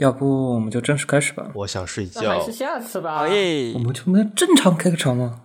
[0.00, 1.46] 要不我们就正式开始吧？
[1.52, 2.52] 我想睡那还觉是。
[2.52, 3.18] 下次吧。
[3.18, 3.78] 好耶我！
[3.78, 5.42] 们就能正常开个场吗？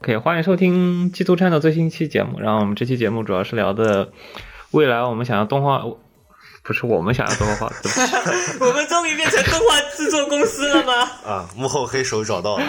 [0.00, 2.40] OK，欢迎收听基督站的最新一期节目。
[2.40, 4.10] 然后我们这期节目主要是聊的
[4.70, 5.84] 未来我们想要动画，
[6.62, 8.00] 不是我们想要动画化，对不起。
[8.64, 10.92] 我们终于变成动画制作公司了吗？
[11.26, 12.64] 啊，幕后黑手找到了。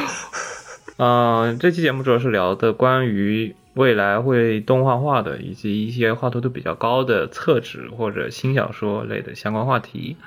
[0.98, 10.17] 嗯、 这期节目主要是聊的关于未来会动画化的，以及一些画图度比较高的厕纸或者新小说类的相关话题。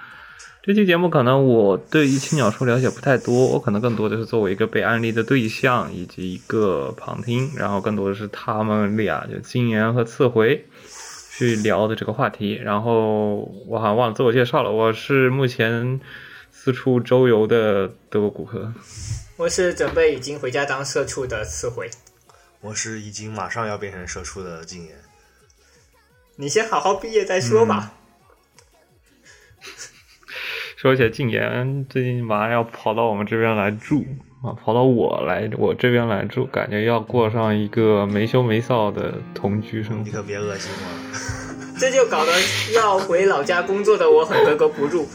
[0.64, 10.64] 这期节目可能我对于青鸟说了解不太多，我可能更多的是作为一个被安利的对象以及一个旁听，然后更多的是他们俩就金岩和次回
[11.36, 12.54] 去聊的这个话题。
[12.54, 16.00] 然后我好像忘了自我介绍了，我是目前
[16.52, 18.72] 四处周游的德国骨科。
[19.38, 21.90] 我是准备已经回家当社畜的次回，
[22.60, 24.94] 我是已经马上要变成社畜的禁言。
[26.36, 27.94] 你先好好毕业再说吧。
[30.82, 34.04] 说起来，禁言最近马上要跑到我们这边来住
[34.42, 40.02] 啊，跑到我来我这边来住，感觉要过上一个没羞没臊的同居生活。
[40.04, 41.78] 你可别恶心我。
[41.78, 42.32] 这就搞得
[42.74, 45.06] 要回老家工作的我很格格不入。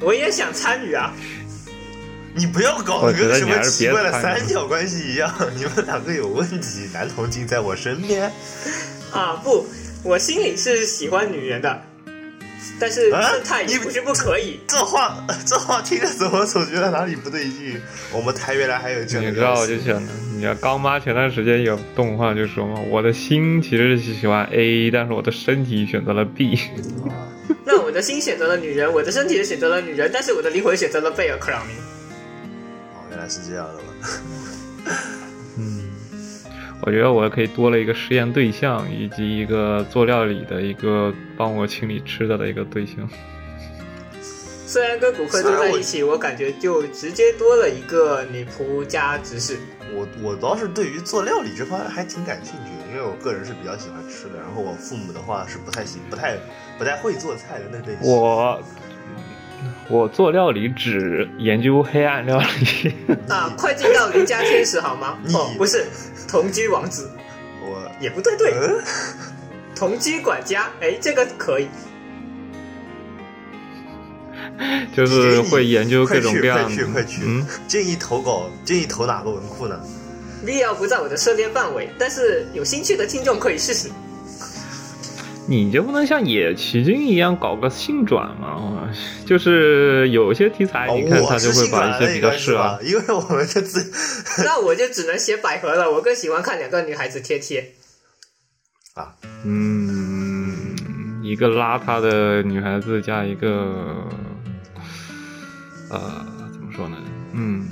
[0.00, 1.12] 我也想参与啊，
[2.34, 6.88] 你不要搞得跟什么奇怪的三角关系一样，你们两个有问题。
[6.94, 8.32] 男同性在我身边，
[9.12, 9.66] 啊不，
[10.02, 11.82] 我心里是喜欢女人的，
[12.78, 14.60] 但是啊生态你也不是不可以。
[14.66, 17.80] 这话 这话听着怎么总觉得哪里不对劲？
[18.12, 26.58] 我们台原来还有这样的你知道，我就想着，你看刚妈前段时间有动画就说嘛，我的心其实是喜欢 A，但是我的身体选择了 B。
[27.64, 31.72] 那我的心选择了女人，我的身体也选择了女人，但是我的灵魂选择了贝尔克朗尼。
[32.94, 33.82] 哦，原来是这样的了。
[36.82, 43.08] 嗯，我觉得我可以多了一个实验对象，以及一个做料理的一个帮我清理吃的的一个对象。
[44.66, 49.58] 虽然跟骨科住在一起，我感觉就直接多了一个女仆加执事。
[49.94, 54.38] 我我倒是对于做料理这方面还挺感兴趣的，因为我个人是比较喜欢吃的。
[54.40, 56.38] 然后我父母的话是不太喜不太
[56.78, 58.10] 不太会做菜的那类型。
[58.10, 58.62] 我
[59.90, 62.94] 我做料理只研究黑暗料理。
[63.28, 65.18] 啊，快进到邻家天使好吗？
[65.34, 65.84] 哦，不是，
[66.32, 67.10] 同居王子
[67.60, 68.82] 我也不对对，嗯，
[69.76, 71.68] 同居管家，哎，这个可以。
[74.96, 79.78] 就是会研究各种各样快去快去快去嗯，建议投稿，建议投哪个文库呢
[80.42, 83.90] ？？V L 不在我的涉猎范围，但是有兴趣的听众可以试试。
[85.52, 88.88] 你就不能像野崎君一样搞个性转吗？
[89.26, 92.78] 就是有些题材，哦你看他就会把一些比较那个是适合吧？
[92.82, 93.92] 因为我们这次
[94.42, 97.74] 那我就只能写百合了，我更喜欢看两个女孩子贴贴。
[98.94, 99.12] 啊，
[99.44, 100.74] 嗯，
[101.22, 104.06] 一个邋遢的女孩子加一个，
[105.90, 106.00] 呃，
[106.50, 106.96] 怎么说呢？
[107.34, 107.68] 嗯，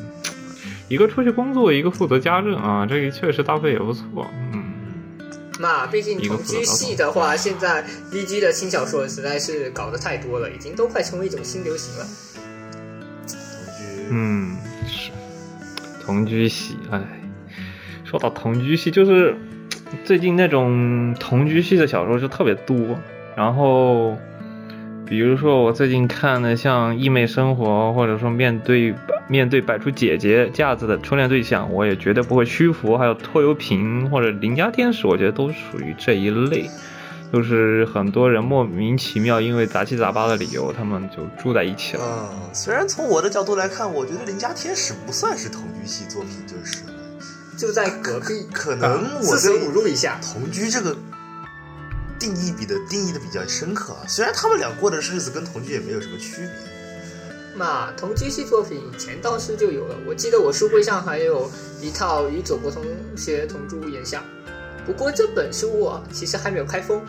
[0.89, 4.31] 一个出去工作，一个负责家政啊，这个确实搭配也不错。
[4.53, 4.60] 嗯，
[5.61, 12.07] 那毕竟同居系的话，现在 B G 的轻小说实在是搞得太多了，已经都快成为一种新流行了。
[13.27, 13.37] 同
[13.77, 14.57] 居，嗯，
[14.89, 15.11] 是
[16.03, 17.01] 同居系，哎，
[18.05, 19.37] 说到同居系，就是
[20.05, 22.99] 最近那种同居系的小说就特别多，
[23.37, 24.17] 然后。
[25.11, 28.95] 比如说，我最近看的像《异妹生活》，或者说面对
[29.27, 32.97] 面对摆出姐姐架子的初恋对象，我也绝对不会屈服。
[32.97, 36.71] 还有拖油瓶或者邻家天使，我觉得都属于这一类，
[37.33, 42.31] 就是很多人莫名其妙因为杂七杂八的理由，他们就住在一起了。
[42.33, 46.85] 嗯，虽然从我的角度来看，我觉得《邻家天使》不算是同居系作品，就是
[47.59, 50.21] 就在隔壁，可能我四舍对五入一下。
[50.23, 50.97] 同居这个
[52.21, 54.07] 定义比的定义的比较深刻啊。
[54.07, 56.71] 虽然他们俩过的日子跟同居也没有什么区别。
[57.57, 61.51] 那同居系作品以前倒是就有了，我记得我书柜上还有
[61.81, 62.85] 一套与佐国同
[63.17, 64.23] 学同住屋檐下，
[64.87, 67.03] 不过这本书啊其实还没有开封，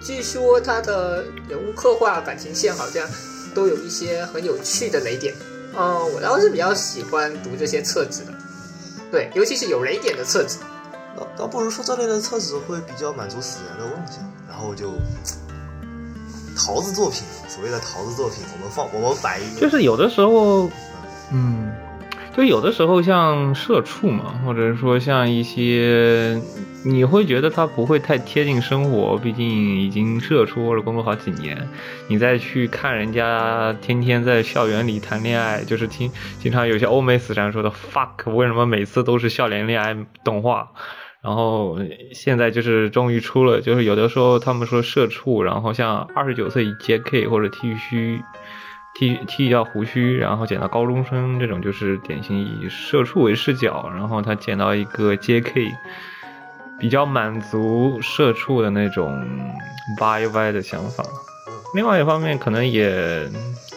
[0.00, 3.08] 据说它的人物刻画、感情线好像
[3.54, 5.34] 都有一些很有趣的雷点。
[5.74, 8.34] 嗯，我倒是比较喜欢读这些册子的，
[9.10, 10.58] 对，尤其是有雷点的册子。
[11.16, 14.92] 倒倒不如说这类的册子会比较满足死人的妄想，然后就
[16.56, 20.70] 桃子作品，所谓的桃子作品，我们放我们摆一个，就是有的时候，
[21.32, 21.72] 嗯，
[22.36, 26.40] 就有的时候像社畜嘛，或者说像一些，
[26.82, 29.46] 你会觉得他不会太贴近生活，毕竟
[29.80, 31.68] 已经社畜或者工作好几年，
[32.08, 36.10] 你再去看人家天天在校园里谈恋爱，就是听
[36.40, 40.72] 经常有些欧美死宅说的 fuck，为什么每次都是校园恋爱动画？
[41.26, 41.76] 然后
[42.12, 48.22] 现在就是终于出了，就是有的时候他们说社畜，然后像二十九岁 JK 或者剃须。
[48.98, 55.70] 剃剃掉胡须，然后剪到高中生这种，就是典型以社畜为视角，然后他剪到一个 JK，
[56.80, 59.22] 比较满足社畜的那种
[60.00, 61.04] YY 的想法。
[61.74, 63.30] 另外一方面，可能也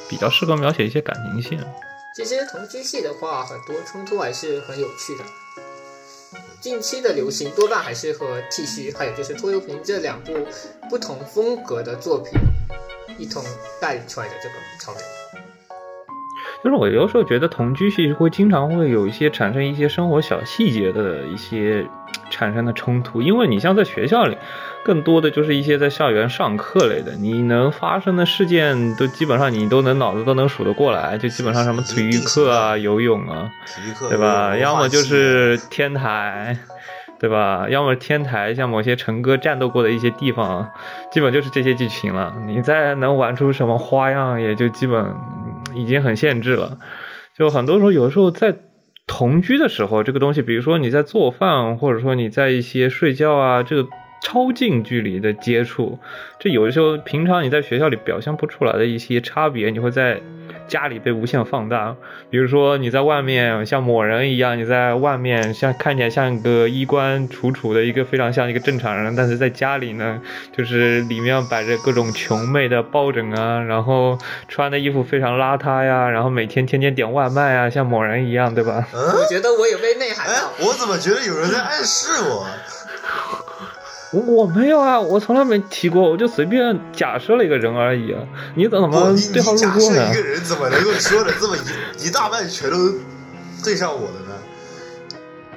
[0.10, 1.60] 比较适合描写一些感情线。
[2.16, 5.26] 其实同居戏的话，很多冲突还是很有趣的。
[6.62, 10.34] 近期的流行多半还是和 T 恤，还有就是拖油瓶这两部
[10.90, 12.34] 不同风格的作品
[13.18, 13.44] 一同
[13.82, 15.02] 带出来的这个潮流。
[16.62, 21.88] 就是我有时候觉得同居戏会经常会有一些产生一些生活小细节的一些
[22.30, 24.38] 产生的冲突，因为你像在学校里，
[24.84, 33.52] 更多的就是一些在校园上课类的，你能发生的事件都基本上你都能脑子都能数得过来，就基本上什么体育课啊、游泳啊，
[34.10, 34.58] 对吧？
[34.58, 36.58] 要么就是天台，
[37.20, 37.68] 对吧？
[37.70, 40.72] 要么天台，像某些陈哥战斗过的一些地方，
[41.12, 42.34] 基本就是这些剧情了。
[42.48, 46.78] 你再能玩出什么花样，也就基本嗯已经很限制了。
[47.38, 48.56] 就很多时候，有的时候在
[49.06, 53.90] 同居的时候，这个东西，比如说你在做饭，或者说你在一些睡觉啊，这个
[54.22, 55.98] 超近距离的接触，
[56.40, 60.20] 这有的时候平常你在学校里表现不出来的一些差别，你会在
[60.68, 61.96] 家里被无限放大。
[62.30, 70.22] 比如说你在外面像某人一样，你在外面像看起来像一个衣冠楚楚的一个非常像一个正常人，但是在家里呢，
[70.56, 74.18] 就是里面摆着各种穷妹的抱枕啊，然后
[74.48, 78.88] 穿的衣服非常邋遢呀，然后每天天天点外卖啊，像某人一样，对吧？
[78.94, 82.46] 嗯我，觉得我有被内涵哎，，我怎么觉得有人在暗示我？
[84.12, 88.20] 我我没有啊，我从来没提过，我就随便假设了一个人而已啊。
[88.56, 90.14] 你怎么对号入座呢设一？
[90.16, 92.78] 个人怎么能够说的这么一一大半全都
[93.64, 94.36] 对上我的呢？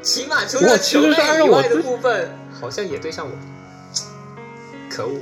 [0.02, 2.28] 起码除了我其球类以外的部分，
[2.60, 3.32] 好像也对上我。
[4.90, 5.14] 可恶！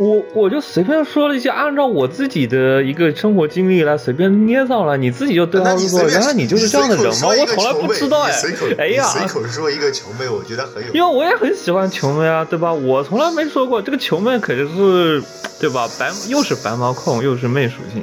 [0.00, 6.08] 哦，我我就随便说了一些，按照我自己的一个生活经历来随便捏造了，你自己就对号入座。
[6.08, 7.28] 原来你就是这样的人吗？
[7.28, 8.32] 我从来不知道哎。
[8.78, 10.94] 哎呀，随口说一个球妹，我觉得很有。
[10.94, 12.72] 因为我也很喜欢穷妹啊，对吧？
[12.72, 15.22] 我从来没说过这个穷妹可是，
[15.60, 15.86] 对吧？
[15.98, 18.02] 白又是白毛控，又是妹属性，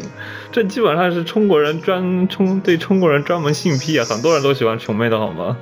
[0.51, 5.57] 这基本上是中国人专冲对中国人专门性癖啊，很多人都喜欢穷妹的好吗？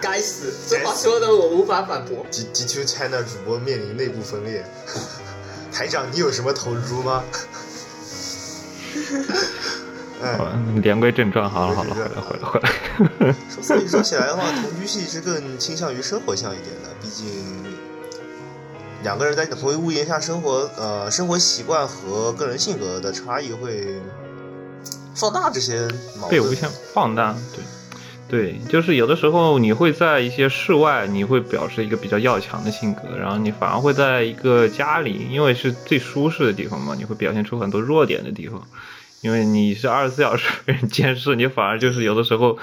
[0.00, 2.24] 该死，这话说的我无法反驳。
[2.30, 4.64] G G Two China 主播面临内部分裂，
[5.72, 7.22] 台长，你有什么投猪吗？
[10.22, 13.34] 哎，好了，言归正传，好了好了，回来回来 回来。
[13.62, 17.26] 所以说起来的话，同居戏是更倾向于生活向一点的，毕竟
[19.02, 23.98] 两个人在同一屋檐下生活，呃，生活习惯和个人性格的差异会
[25.14, 25.88] 放大这些
[26.18, 26.30] 矛盾。
[26.30, 27.64] 被无限放大，对。
[28.30, 38.62] 对，就是有的时候你会在一些室外，你会表示一个比较要强的性格，然后你反而会在一个家里，因为是最舒适的地方嘛，你会表现出很多弱点的地方，
[39.20, 42.56] 因为你是二十四小时被人监视，你反而就是有的时候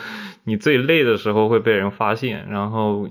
[0.45, 3.09] 你最累的时候会被人发现，然后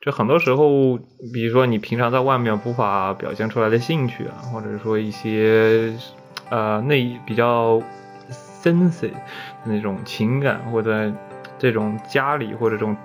[0.00, 0.96] 就很多时候，
[1.34, 5.92] 比如说你平常在外面无法表现出来的兴趣啊，或者说一些
[6.48, 7.82] 呃内比较
[8.62, 11.12] sensitive 的那种情感，或者
[11.58, 12.96] 这种家里或者这种，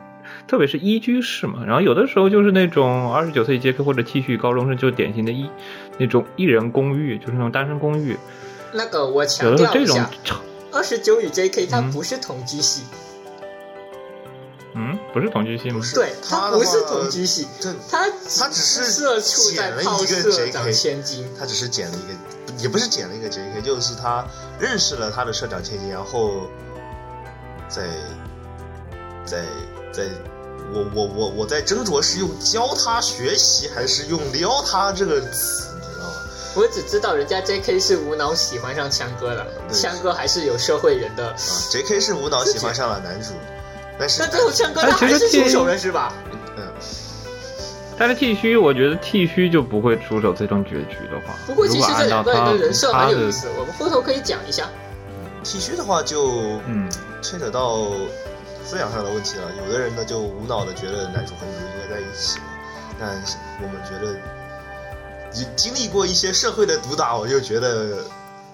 [0.48, 5.50] 特别是一居室嘛，然后有的时候就是那种二十九岁杰克或者 T 恤高中生，就是典型的一
[5.98, 8.18] 那种一人公寓，就是那种单身公寓，
[8.74, 10.36] 那个我有强的时候这种调一下，
[10.72, 11.66] 二十九与 J.K.
[11.66, 12.84] 它嗯不是同居系，
[14.74, 15.82] 嗯，不是同居系吗？
[15.94, 18.08] 对，它不是同居戏，这它
[18.40, 24.26] 它只是社畜在捡了泡一个社长 JK 千金，他只是捡了一个，也不是捡了一个 J.K.，就是他
[24.60, 26.48] 认识了他的社长千金，然后
[27.68, 27.84] 在
[29.32, 29.46] 在
[29.94, 30.04] 在，
[30.74, 36.14] 我我我我在斟酌是用教他学习还是用撩他这个词，你知道吗？
[36.54, 37.80] 我只知道人家 J.K.
[37.80, 41.36] 是无脑喜欢上枪哥了，对枪哥还是有社会人的，啊
[41.70, 42.02] ，J.K.
[42.02, 43.32] 是无脑喜欢上了男主，
[43.98, 46.14] 但是但最后枪哥他还是出 T- 手了是吧？
[46.58, 46.68] 嗯，
[47.98, 54.68] 但是剃须，我觉得剃须就不会出手这种结局的话，不过其实这两个人的人设他的蛮有意思，我们后头可以讲一下。
[55.44, 56.88] 剃须的话就嗯
[57.20, 57.88] 牵扯到
[58.64, 59.44] 思想上的问题了。
[59.66, 62.46] 有的人呢就无脑的觉得男主和女主应该在一起嘛，
[63.00, 63.10] 但
[63.62, 64.20] 我们觉得
[65.32, 68.04] 经经历过一些社会的毒打，我就觉得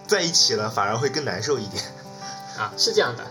[0.05, 1.83] 在一起了反而会更难受一点。
[2.57, 3.23] 啊，是这样的，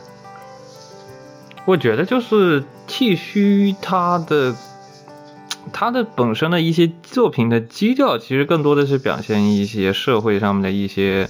[1.65, 4.55] 我觉得就是剃须它的
[5.73, 11.29] 它的本身的一些作品的基调，其实更多的是表现一些社会上面的一些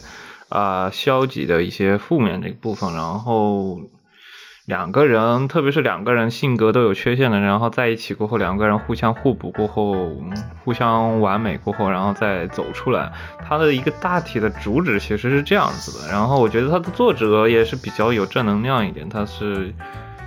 [0.49, 3.81] 啊、消极的一些负面的一部分，然后。
[4.67, 10.33] 两个人，特别是两个人性格都有缺陷的，然后在一起过后，两个人互相互补过后，嗯
[10.65, 13.13] 互相完美过后，然后再走出来。
[13.49, 16.09] 它的一个大体的主旨其实是这样子的。
[16.11, 19.73] 然后我觉得它的作者也是比较有正能量一点，他是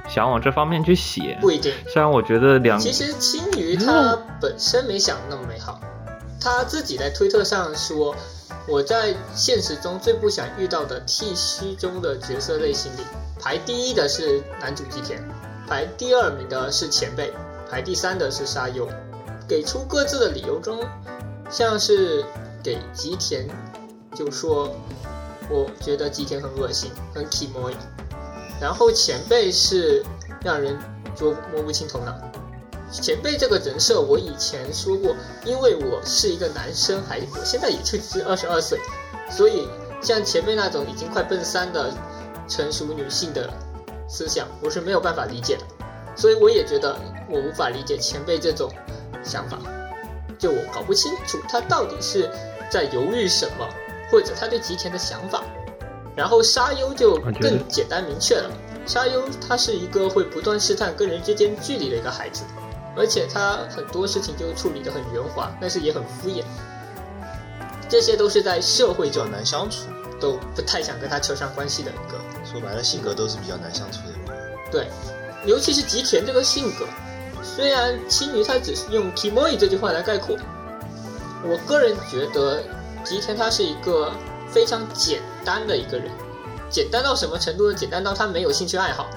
[0.07, 1.37] 想往这方面去写。
[1.41, 1.73] 不一定。
[1.87, 5.81] 虽然我觉得两其实青鱼他本身没想那么美好，
[6.39, 8.15] 他自己在推特上说，
[8.67, 13.01] 我在现实中最不想遇到的剃须中的角色类型里，
[13.39, 15.21] 排第一的是男主吉田，
[15.67, 17.31] 排第二名的是前辈，
[17.69, 18.87] 排第三的是沙优。
[19.47, 20.79] 给出各自的理由中，
[21.49, 22.23] 像是
[22.63, 23.47] 给吉田
[24.13, 24.75] 就说，
[25.49, 27.71] 我觉得吉田很恶心，很 k i m o。
[28.61, 30.05] 然后前辈是
[30.43, 30.77] 让人
[31.15, 32.13] 捉摸不清头脑。
[32.91, 35.15] 前辈这个人设，我以前说过，
[35.45, 38.79] 因为我是一个男生，还我现在也就只二十二岁，
[39.29, 39.67] 所以
[40.01, 41.93] 像前辈那种已经快奔三的
[42.47, 43.49] 成熟女性的
[44.07, 45.63] 思想，我是没有办法理解的。
[46.15, 48.69] 所以我也觉得我无法理解前辈这种
[49.23, 49.57] 想法，
[50.37, 52.29] 就我搞不清楚他到底是
[52.69, 53.67] 在犹豫什么，
[54.11, 55.43] 或者他对吉田的想法。
[56.15, 58.51] 然后沙优就更简单明确了，
[58.85, 62.43] 沙优他是一个会不断试探跟人之间距离的一个孩子，
[62.95, 66.43] 而且他很多事情就处理得很圆滑，但是也很敷衍。
[67.89, 69.85] 这些都是在社会比较中难相处，
[70.19, 74.39] 都不太想跟他扯上关系的一个说白了性格都是比较难相处的人。
[74.71, 74.87] 对，
[75.45, 76.85] 尤其是吉田这个性格，
[77.41, 80.37] 虽然青鱼他只是用 “kimoy” 这句话来概括，
[81.43, 82.61] 我个人觉得
[83.03, 84.11] 吉田他是一个
[84.51, 86.11] 非常简单的一个人，
[86.69, 87.75] 简单到什么程度呢？
[87.75, 89.07] 简单到他没有兴趣爱好，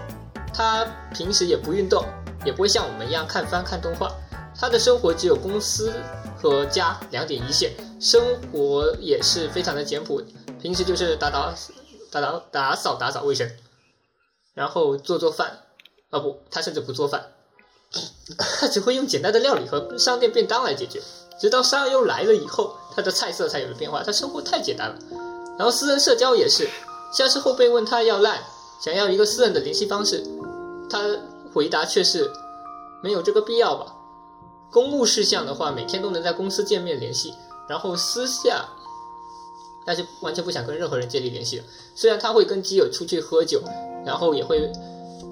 [0.55, 2.07] 他平时也不运动，
[2.45, 4.11] 也不会像我们一样看番看动画，
[4.59, 5.93] 他的生活只有公司
[6.41, 10.23] 和家两点一线，生活也是非常的简朴，
[10.61, 11.55] 平时就是打打
[12.11, 13.51] 打打打扫打扫卫生。
[14.55, 15.61] 然后做做饭，
[16.11, 17.33] 啊不，他甚至不做饭，
[18.37, 21.01] 他 只会用简单的料理和商店便当来解决。
[21.41, 24.03] 直到沙优来了以后，他的菜色才有了变化。
[24.03, 24.99] 他生活太简单了，
[25.59, 26.69] 然后私人社交也是，
[27.15, 28.43] 像是后辈问他要烂，
[28.85, 30.23] 想要一个私人的联系方式，
[30.91, 31.01] 他
[31.53, 32.31] 回答却是
[33.03, 33.95] 没有这个必要吧。
[34.71, 37.35] 公务事项的话，每天都能在公司见面联系，
[37.69, 38.65] 然后私下
[39.85, 41.65] 但是完全不想跟任何人建立联系了。
[41.95, 43.61] 虽然他会跟基友出去喝酒，
[44.07, 44.71] 然后也会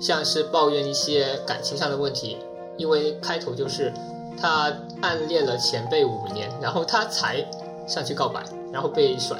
[0.00, 2.36] 像是抱怨一些感情上的问题，
[2.76, 3.92] 因为开头就是
[4.38, 7.48] 他暗恋了前辈五年，然后他才
[7.86, 9.38] 上去告白，然后被甩。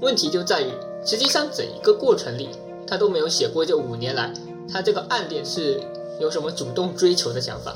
[0.00, 0.70] 问题就在于，
[1.04, 2.50] 实际上整一个过程里，
[2.86, 4.32] 他都没有写过这五年来
[4.72, 5.80] 他这个暗恋是
[6.20, 7.74] 有什么主动追求的想法。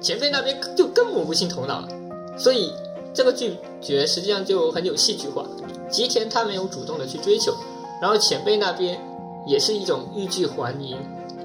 [0.00, 1.88] 前辈那边就更摸不清头脑了，
[2.38, 2.72] 所以
[3.12, 5.44] 这个拒绝实际上就很有戏剧化。
[5.90, 7.52] 吉田他没有主动的去追求，
[8.00, 8.98] 然后前辈那边
[9.46, 10.96] 也是一种欲拒还迎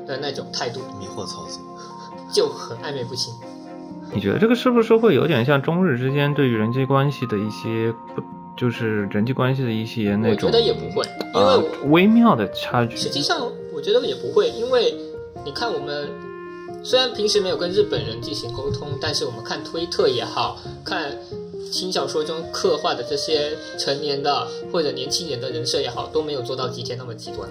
[0.06, 1.60] 的那种态度，迷惑操作，
[2.32, 3.34] 就很暧昧不清。
[4.14, 8.22] 你觉得这个是不是会有点像中日之间对于人际关系的一些不，
[8.56, 12.96] 就是人际关系的一些那种我觉得也不会，因为呃微妙的差距？
[12.96, 14.96] 实际上，我觉得也不会，因为
[15.44, 16.10] 你看我们
[16.84, 21.16] 虽然平时没有跟日本人进行沟通，但是我们看推特也好看
[21.72, 27.50] 轻小说中刻画的这些成年的或者年轻人的人设也好，都没有做到吉田那么极端，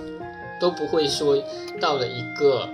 [0.59, 1.37] 都不会说
[1.81, 2.67] 到了一个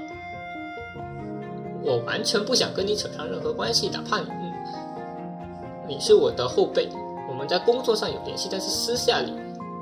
[1.83, 4.26] 我完全不想跟你扯上任何关系，哪怕你、
[5.88, 6.88] 你是我的后辈，
[7.28, 9.33] 我们在工作上有联系，但是私下里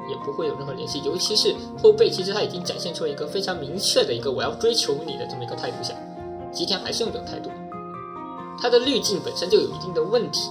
[0.09, 1.01] 也不会有任何联系。
[1.05, 5.95] 尤其是后背，其实他已经展现出了一个非常明确的一个我要追求你的这么一个态度下，
[6.53, 7.51] 吉田还是用这种态度，
[8.61, 10.51] 他的滤镜本身就有一定的问题。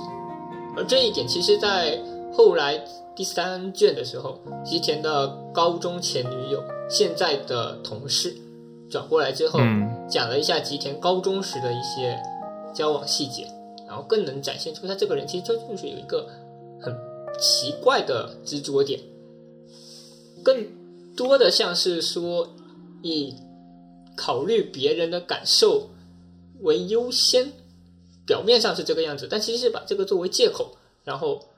[0.75, 1.99] 而这一点，其实在
[2.35, 2.79] 后来
[3.15, 8.35] 第三卷的时候，吉田的高中前女友，现在的同事
[8.89, 12.17] 转过来之后，嗯讲了一下吉田高中时的一些
[12.73, 13.47] 交往细节，
[13.87, 16.27] 然后更能展现出他这个人其实就是有一个
[16.79, 16.95] 很
[17.39, 18.99] 奇怪的执着点，
[20.48, 20.66] 更
[21.13, 22.56] 多的像是说
[23.01, 23.36] 以
[24.16, 25.89] 考虑别人的感受
[26.62, 27.51] 为优先，
[28.25, 31.50] 表面上是这个样子，但其实是把这个作为借口，然后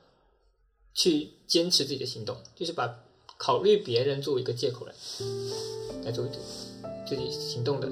[0.92, 2.92] 去坚持自己的行动，就是把
[3.38, 4.92] 考虑别人作为一个借口来
[6.04, 6.26] 来做
[7.06, 7.88] 自己行动的。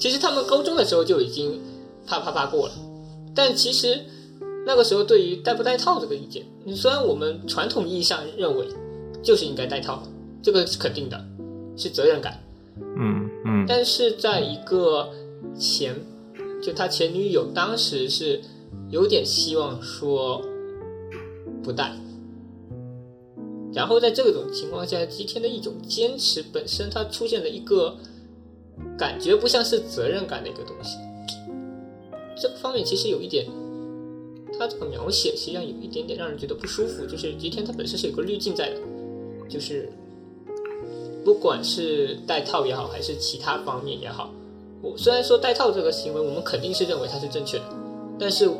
[0.00, 1.60] 其实他们高中的时候就已经
[2.06, 2.74] 啪啪啪过了，
[3.34, 4.02] 但其实
[4.64, 8.66] 那个时候对于戴不戴套这个意见，虽然我们传统意义上认为
[9.22, 10.02] 就是应该戴套，
[10.42, 11.24] 这个是肯定的，
[11.76, 12.40] 是责任感。
[12.96, 15.10] 嗯嗯，但是在一个
[15.58, 15.94] 前，
[16.62, 18.40] 就他前女友当时是
[18.90, 20.40] 有点希望说
[21.62, 21.92] 不带，
[23.74, 27.96] 然后在这种情况下，吉田的一种坚持本身，它出现了一个
[28.96, 30.96] 感觉不像是责任感的一个东西。
[32.40, 33.44] 这个方面其实有一点，
[34.56, 38.80] 他这个描写实际上有一点点让人觉得不舒服，就是吉田他本身是有个滤镜在的，
[39.48, 39.90] 就是
[41.28, 44.30] 不管是戴套也好，还是其他方面也好，
[44.80, 47.64] 我虽然说戴套这个行为我们肯定是认为它是正确的，
[48.18, 48.50] 但是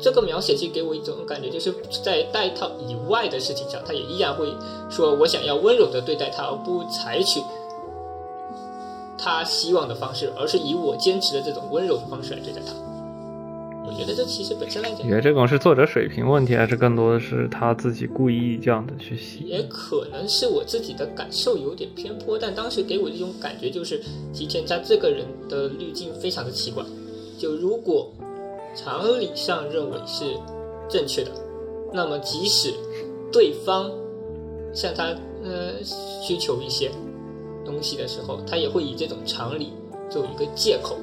[0.00, 4.52] 这个描写其实给我一种感觉，就是在戴套以外的事情上，他也依然会
[4.90, 7.40] 说我想要温柔的对待他，而不采取
[9.16, 12.72] 他希望的方式，而是以我坚持的这种温柔的方式来对待他。
[13.84, 19.40] 我觉得这其实本身来讲你觉，得这种是作者水平问题，还是更多的是他自己故意这样的去写？
[19.44, 24.00] 也可能是我自己的感受有点偏颇，但当时给我的一种感觉就是
[24.32, 26.84] 吉田他这个人的滤镜非常的奇怪。
[27.38, 28.12] 就如果
[28.74, 30.24] 常理上认为是
[30.88, 31.30] 正确的，
[31.92, 32.72] 那么即使
[33.32, 33.90] 对方
[34.72, 36.90] 向他呃需求一些
[37.64, 39.72] 东西的时候，他也会以这种常理
[40.08, 40.96] 作为一个借口。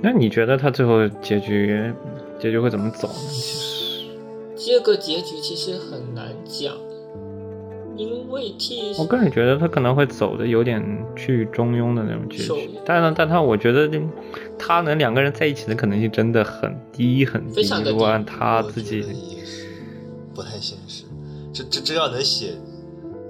[0.00, 1.92] 那你觉得他最后结局
[2.38, 3.14] 结局会怎么走呢？
[3.30, 4.06] 其实，
[4.56, 6.74] 这个结局其实很难讲，
[7.96, 10.80] 因为替我个人觉得他可能会走的有点
[11.16, 13.90] 去中庸的那种结手局，但是但他我觉得
[14.56, 17.54] 他能两个人在一起的可能性真的很低很低。
[17.54, 19.04] 非常的低如果按他自己
[20.34, 21.04] 不太现实。
[21.52, 22.52] 这这这要能写，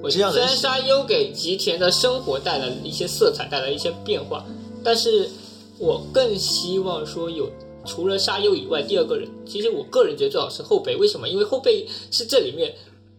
[0.03, 4.45] 我这样的虽然沙优给吉田的生活带来了一些色彩，带来一些变化，
[4.85, 5.27] 但是
[5.79, 7.51] 我更希望说有
[7.87, 9.29] 除了沙优以外第二个人。
[9.47, 11.29] 其实我个人觉得最好是后辈，为什么？
[11.29, 12.75] 因为后辈是这里面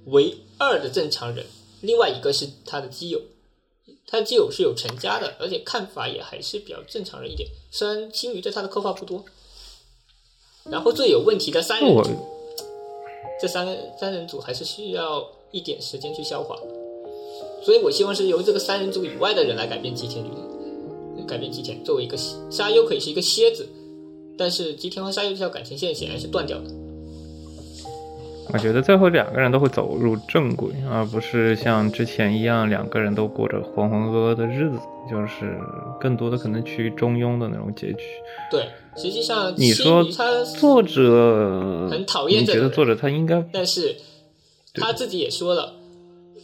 [0.06, 1.46] 唯二的正常人，
[1.82, 3.22] 另外一个是他的基友，
[4.08, 7.50] 他的基友是有成家的，而且看法也还是比较正常人一点。
[7.72, 9.24] 虽然青鱼对他的刻画不多，
[10.66, 12.04] 然后最有问题的三人组，
[13.42, 16.58] 这三个三人组还是需要一点时间去消化。
[17.64, 20.30] 所以我希望是由这个三人组以外的人来改变吉田女，
[21.30, 22.18] 改变吉田作为一个
[22.50, 23.70] 沙优可以是一个蝎子，
[24.38, 26.66] 但是吉田和沙优这条感情线显然是断掉的。
[28.52, 35.56] 我觉得最后两个人都会走入正轨，而不是像之前一样两个人都过着浑浑噩噩的日子，就是
[36.00, 38.00] 更多的可能趋于中庸的那种结局。
[38.50, 43.96] 对，实际上你说他作者很讨厌你这个人觉得作者他应该但是
[44.74, 45.74] 他自己也说了，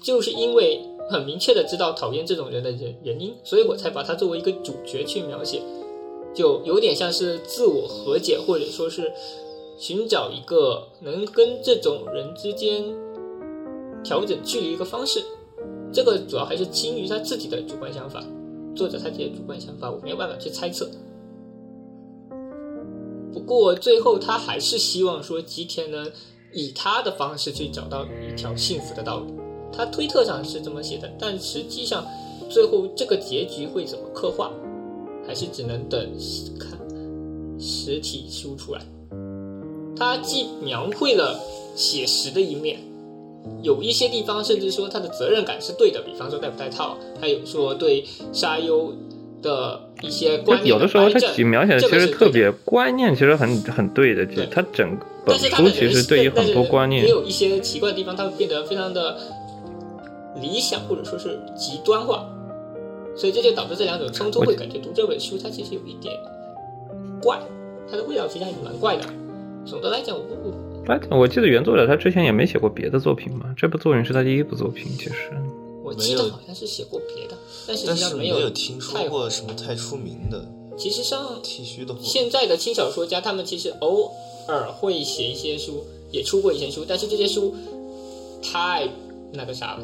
[0.04, 5.62] 就是因为很明确的知道讨厌这种人的原原因，所以我才把他作为一个主角去描写，
[6.34, 9.12] 就有点像是自我和解，或者说是
[9.78, 12.84] 寻找一个能跟这种人之间
[14.04, 15.24] 调整距离一个方式。
[15.94, 18.24] 这个主要还是基于他自己的主观想法，
[18.76, 20.90] 作者他自己的主观想法，我没有办法去猜测。
[23.32, 26.10] 不过最后他还是希望说吉田能
[26.54, 29.45] 以他的方式去找到一条幸福的道路。
[29.76, 32.06] 他推特上是这么写的，但实际上
[32.50, 34.52] 最后这个结局会怎么刻画，
[35.28, 36.00] 还是只能等
[36.60, 36.78] 看
[37.60, 38.82] 实体书出来。
[39.98, 41.40] 他既描绘了
[41.76, 42.80] 写实的一面，
[43.62, 48.94] 有一些地方甚至说他的责任感是对的，比方说戴不戴套，还有说对沙优
[49.42, 54.26] 的一些观念有的时候他描写的其实特别观念，其实很很对的。
[54.26, 59.18] 其实对他整本书其实对于很多观念也，有一些奇怪的地方，他会变得非常的
[60.42, 62.30] 理想，或者说是极端化，
[63.16, 66.14] 所以这就导致这两种冲突，会感觉读这本书它其实有一点
[67.22, 67.40] 怪，
[67.90, 69.04] 它的味道其实还是蛮怪的。
[69.66, 75.32] 总的来讲，我我哎，我记得原作者他之前也没写过别的作品嘛，这部作品是他第一部作品，其实。
[75.84, 80.44] 我记得好像是写过别的，但是际上没没有听说太过什么太出名的
[80.76, 82.00] 其实上剃须的货。
[82.04, 84.12] 现在的轻小说家，他们其实偶
[84.48, 87.56] 尔会写一些书，也出过一些书，但是这些书
[88.42, 88.90] 太
[89.32, 89.84] 那个啥了。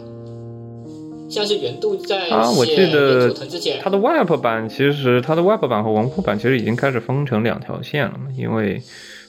[1.31, 8.81] 像是原度在啊，我记写得原佐藤之前，它的 Web 版其实它的 Web 版和文库版其实已经开始分成两条线了嘛，因为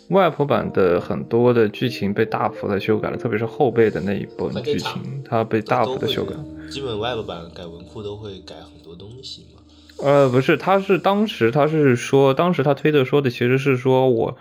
[0.09, 6.35] Web 版的很多的剧情被大幅的修改了，特别是后背的那一部分剧情，它被大幅的修改。
[6.71, 9.63] 基本 Web 版改文库都会改很多东西嘛。
[10.03, 14.37] 呃，不是，他是当时他是说，当时他推特说的其实是说我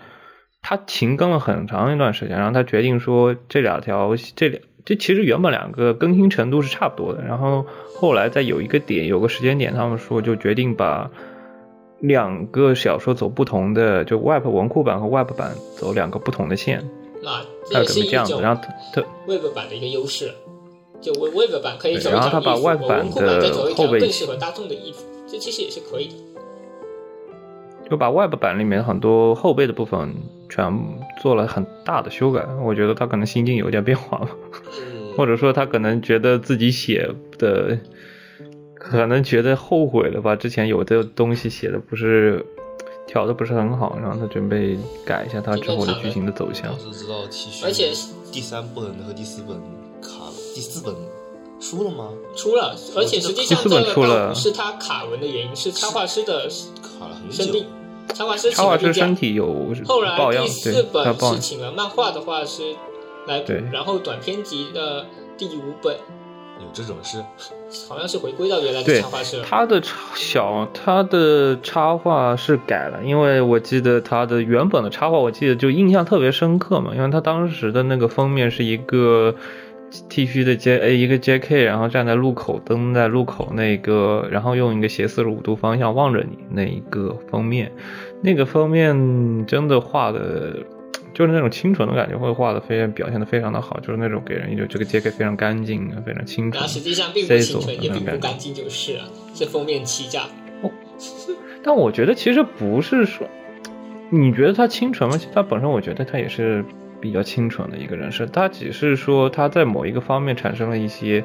[0.60, 7.64] 他停更了很长一段时间，然后他决定说这两条这两这其实原本两个更新程度是差不多的，然后
[7.94, 11.10] 后来在有一个点有个时间点，他们说就决定把
[12.00, 16.82] 两个小说走不同的，就 Web 文库版和 Web 版走两个不同的线，
[17.22, 20.32] 那它也是一可能这样子，种然后它它 Web 版的一个优势。
[21.00, 26.14] 就 Web Web 版可以对走一然后它把条衣服，Web 版文库版再的走一条后背更适合大众的衣服，这其实也是可以的。
[27.90, 30.14] 就把 Web 版里面很多后背的部分
[30.54, 30.70] 全
[31.22, 34.28] 做了很大的修改，我觉得他可能心境有点变化了，
[34.78, 37.78] 嗯，或者说他可能觉得自己写的，
[38.74, 42.44] 可能觉得后悔了吧，之前有的东西写的不是
[43.06, 46.66] 调的不是很好，然后他准备改一下他之后的剧情的走向。
[46.66, 46.78] 要。
[46.78, 47.90] 是知道 T 恤，而且
[48.30, 49.56] 第三本和第四本
[50.02, 50.94] 卡了，第四本
[51.58, 52.10] 出了吗？
[52.36, 56.46] 出了，而且实际上第四本这个是他卡文的原因，是插画师的
[56.82, 57.64] 卡了很久
[58.12, 59.14] 插画师插画师身。
[59.14, 62.74] 体有后来第，四本抱是请了漫画的画师
[63.26, 65.94] 来补，然后短篇集的第五本
[66.58, 67.22] 有这种事，
[67.88, 69.44] 好像是回归到原来的插画师了。
[69.44, 79.34] 他的插小他的插画是改了，因为我记得他的原本的插画，我记得就印象特别深刻嘛，因为他当时的那个封面是一个
[80.08, 87.70] T 恤的 J A 一个 JK，然后站在路口蹲在路口那个，然后用一个斜四十五度方向望着你那一个封面，
[88.22, 90.56] 那个封面真的画的。
[91.14, 97.90] 就是那种清纯的感觉，会画的非常表现的非常的好，就是那种给人一种这个 JK 非常干净、非常清纯然后，实际上并不清纯，也。
[97.90, 100.22] 并不干净，就是了，是封面欺诈。
[101.62, 103.26] 但我觉得其实不是说，
[104.08, 105.18] 你觉得它清纯吗？
[105.18, 106.64] 其实他本身我觉得它也是
[107.02, 111.24] 比较清纯的一个人设，他只是说他在某一个方面产生了一些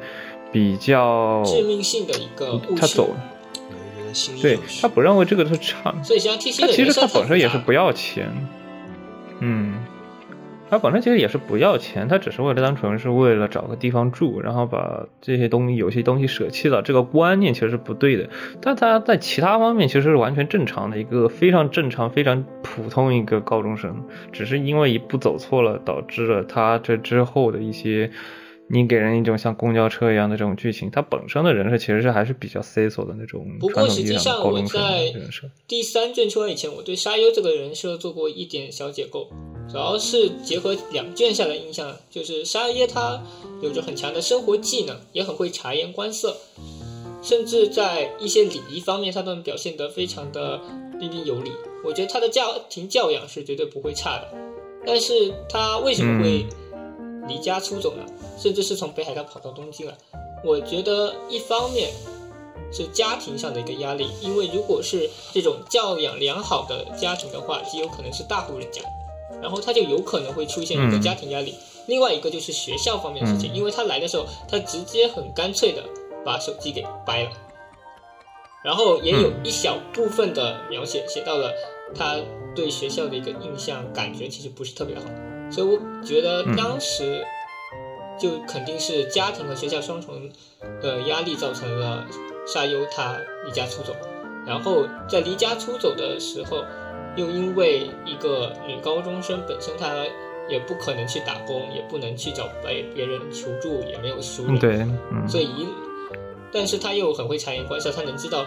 [0.52, 3.18] 比较，致命性的一个误他走，了，
[4.42, 8.28] 对他不认为这个是差，所以实际上 T C 他其实他本身也是不要钱，
[9.40, 9.77] 嗯，
[10.70, 18.30] 他本身其实也是不要钱，他只是为了单纯是为了找个地方住，然后把这些东西有些东西舍弃了，这个观念其实是不对的。
[18.62, 28.12] 但他在其他方面其实是完全正常的一个非常正常、非常普通一个高中生，只是因为一步走错了，导致了他这之后的一些。
[28.70, 35.14] 你给人一种像公交车一样的这种剧情，它本身的人设其实是还是比较 C 索的那种不过实际上我在。
[35.68, 39.30] 第三卷出来以前，我对沙优这个人设做过一点小解构，
[39.70, 43.24] 主要是结合两卷下来的印象，就是沙耶他
[43.62, 46.36] 有着很强的生活技能，也很会察言观色，
[47.22, 50.60] 甚至在一些礼仪方面，他都能表现得非常的
[51.00, 51.52] 彬彬有礼。
[51.86, 54.28] 我觉得他的家庭教养是绝对不会差的，
[54.86, 56.46] 但是他为什么会
[57.30, 58.04] 离家出走呢？
[58.38, 59.94] 甚至是从北海道跑到东京来？
[60.44, 61.92] 我觉得一方面
[62.72, 68.82] 是家庭上的一个压力，因为如果是这种教养良好的家庭的话，极有可能是大户人家，
[69.42, 71.02] 然后他就有可能会出现一个嗯。
[71.02, 71.56] 家庭压力。
[71.88, 75.82] 另外一个就是学校方面的事情，因为他来的时候，他直接很干脆的
[76.26, 77.32] 把手机给掰了，
[78.62, 81.54] 然后也有一小部分的描写写到了
[81.96, 82.18] 他
[82.54, 85.04] 对学校的一个印象，感觉其实不是特别好，
[85.50, 87.26] 所以我觉得当时
[88.20, 90.30] 就肯定是家庭和学校双重
[90.82, 92.06] 的压力造成了
[92.46, 93.96] 沙优他离家出走，
[94.46, 96.64] 然后在离家出走的时候，
[97.16, 100.06] 又因为一个女高中生本身她
[100.50, 104.76] 也不可能去打工，也不能去找别别人求助，也没有熟人，嗯，对，
[105.12, 105.68] 嗯，所以一，
[106.52, 108.46] 但是她又很会察言观色，她能知道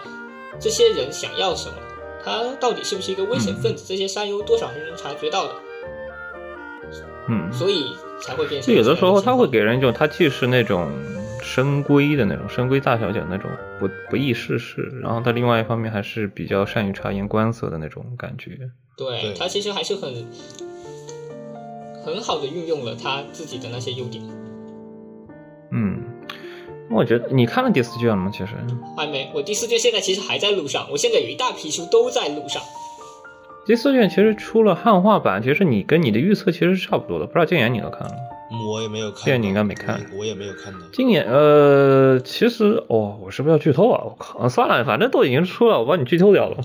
[0.59, 1.75] 这些人想要什么，
[2.25, 5.55] 她到底是不是一个危险分子，这些沙优多少是能察觉到的，
[7.31, 10.91] 嗯，所以才会变成就有的时候他会给人一种，他既是那种
[11.41, 18.59] 深闺的那种深闺大小姐那种不不易世事，然后他另外一方面还是比较善于察言观色的那种感觉。
[18.97, 20.27] 对对他其实还是很
[22.05, 24.23] 很好的运用了他自己的那些优点。
[25.73, 26.03] 嗯，
[26.91, 28.29] 我觉得你看了第四卷了吗？
[28.33, 28.49] 其实
[28.97, 32.61] 还没，我第四卷现在其实还在路上，我现在有一大批书都在路上。
[33.71, 37.27] 第四卷其实出了汉化版，其实你跟你的预测其实是差不多的。
[37.27, 38.19] 不知道静言你都看了吗？
[38.69, 40.81] 我也没有看静言你应该没看我也没有看到。
[40.93, 44.03] 静言呃，其实哦，我是不是要剧透啊？
[44.05, 46.57] 我靠，算了，反正都已经出了，我帮你剧透掉了。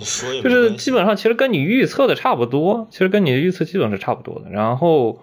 [0.41, 4.50] 就是基本上其实跟你预测的差不多，其实跟你的预测基本是差不多的。
[4.50, 5.20] 然后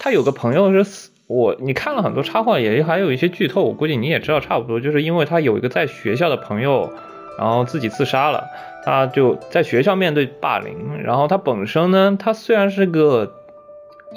[0.00, 6.90] 他有个朋友是死我，你看了很多插画，也还有一些剧透，我估计你也知道差不多，就是因为他有一个在学校的朋友，
[7.38, 8.44] 然后自己自杀了，
[8.84, 13.32] 他就在学校面对霸凌，然后他本身呢，他虽然是个。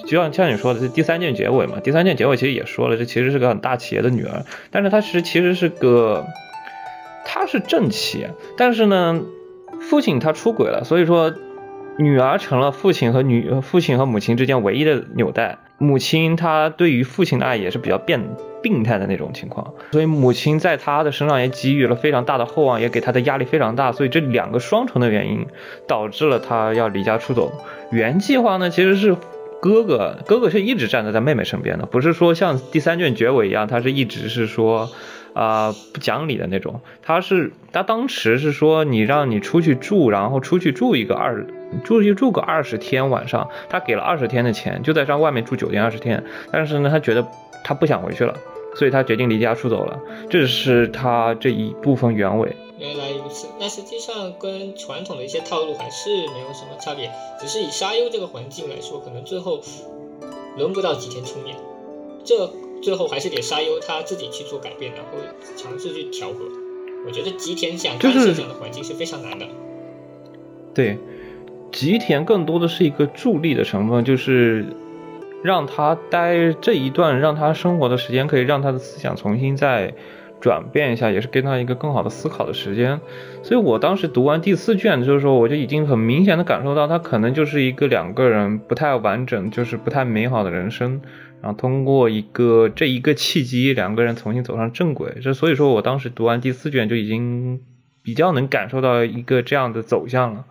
[0.06, 6.26] 就像像你说的，这第三卷结尾嘛，第三卷结尾其实也说了，这其实是个很大企业的女儿，但是她实其实是个，
[7.26, 9.20] 她是正妻，但是呢，
[9.82, 11.34] 父亲他出轨了，所以说
[11.98, 15.58] 女儿成了父亲和女父亲和母亲之间唯一的纽带。
[15.80, 18.22] 母亲她对于父亲的爱也是比较变
[18.62, 25.46] 病态的那种情况，所以母亲在他的身上也给予了非常大的厚望，也给他的压力非常大，所以这两个双重的原因
[25.88, 27.52] 导致了他要离家出走。
[27.92, 29.16] 原计划呢，其实是
[29.62, 34.90] 哥哥，哥哥是一直站在他妹妹身边的，不是说像第三卷结尾一样，他是一直是说。
[35.32, 41.46] 啊、不讲理的那种，他是他当时是说你让你出去住，然后出去住一个二，
[41.86, 47.26] 出去住个二十天晚上，他给了二十天的钱，就在上外面住酒店二十天，但是呢，他觉得
[47.70, 48.36] 他不想回去了，
[48.74, 52.52] 所以他决定离家出走了，这是他这一部分原委。
[52.80, 59.62] 原来如此，那实际上跟传统的一些套路还是没有什么差别，只是以沙优这个环境来说，可能最后
[60.58, 61.56] 轮不到吉田出面，
[62.24, 62.52] 这
[62.82, 65.20] 最后还是得沙优他自己去做改变，然后
[65.56, 66.40] 尝试去调和。
[67.06, 69.46] 我觉得吉田想干就是涉这样的环境是非常难的。
[70.74, 70.98] 对，
[71.72, 74.66] 吉田更多的是一个助力的成分，就是
[75.42, 79.94] 让他待这一段，让他生活的时间可以让他的思想重新再
[80.42, 83.00] 转变一下，也是给他一个更好的思考的时间。
[83.44, 91.02] 所以我当时读完第四卷的时候，我就已经很明显的感受到，他可能就是一个两个人不太完整，就是不太美好的人生。
[91.42, 95.20] 然后通过一个这一个契机，两个人重新走上正轨。
[95.22, 97.62] 这所以说我当时读完第四卷就已经
[98.04, 100.46] 比较能感受到一个这样的走向了。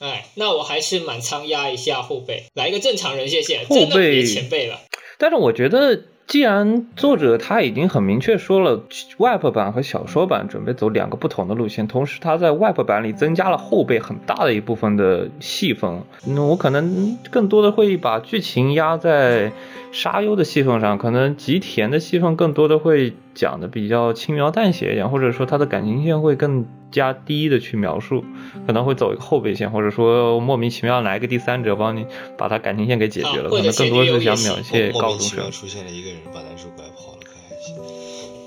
[0.00, 4.78] 哎，那我还是满仓压一下后背，来一个正常人，谢谢，后背前辈了。
[5.18, 8.84] 但是我觉得，既然作者他已经很明确说了
[9.16, 19.50] ，Web 版和小说版准备走两个不同的路线，同时他在 Web 版里增加了后背很大的一部分的戏份，那我可能更多的会把剧情压在
[19.90, 28.24] 沙优的戏份上，可能吉田的戏份更多的会讲的比较轻描淡写一点，或者说他的感情线会更加低的去描述，
[28.66, 35.50] 可能会走一个后备线，或者说莫名其妙来一个第三者帮你把他感情线给解决了，啊可能更多是想描写莫高中生。
[35.50, 37.76] 出现了一个人把男主拐跑了，可还行。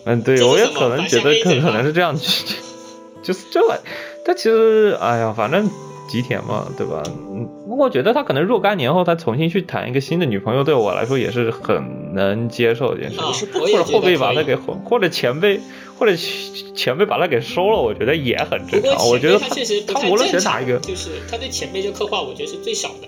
[0.05, 2.15] 嗯，对，我也可能觉得可可能是这样，
[3.23, 3.79] 就是这玩，
[4.25, 5.69] 但其实，哎呀，反正
[6.11, 7.01] 吉田嘛，对吧？
[7.07, 15.61] 嗯，不过我觉得他可能若干年后他重新去谈一个新的女朋友，对我来说也是很能接受的一件事或者后辈把他给或者前辈
[15.97, 16.13] 或者
[16.75, 19.07] 前辈把他给收了，我觉得也很正常。
[19.07, 23.07] 我觉得他确实他无论，选哪一个，就是他对前辈这刻画，我觉得是最少的。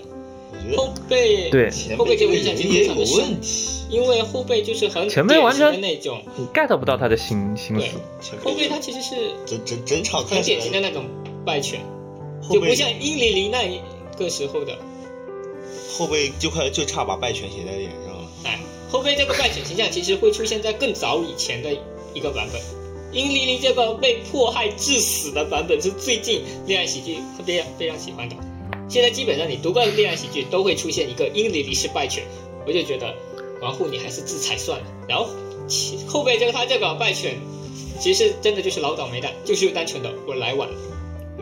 [0.52, 3.70] 我觉得后辈对后辈这个辈印象其实也有问，题。
[3.90, 7.98] 因为后辈就是很前辈完全那种，你 get 不到他的心心对思。
[8.44, 11.04] 后辈他其实是整整整场看很典型的那种
[11.46, 11.80] 败犬，
[12.52, 13.80] 就不像英里里那一
[14.18, 14.78] 个时候的，
[15.98, 18.28] 后背就快就差把败犬写在脸上了。
[18.44, 21.72] 哎，后背这个败犬形象其实会出现在更早以前的
[22.14, 22.62] 一个版本。
[23.12, 28.36] 英里里这个被迫害致死的版本是最近恋爱喜剧非常非常喜欢的。
[28.90, 32.24] 现在基本上你读过恋爱喜剧都会出现一个英里里是败犬，
[32.66, 33.16] 我就觉得
[33.62, 34.86] 王沪你还是自裁算了。
[35.08, 35.30] 然后
[35.68, 37.38] 其后背这个他这个败犬，
[38.00, 40.76] 其实真的就是老倒霉蛋，就是单纯的我来晚了。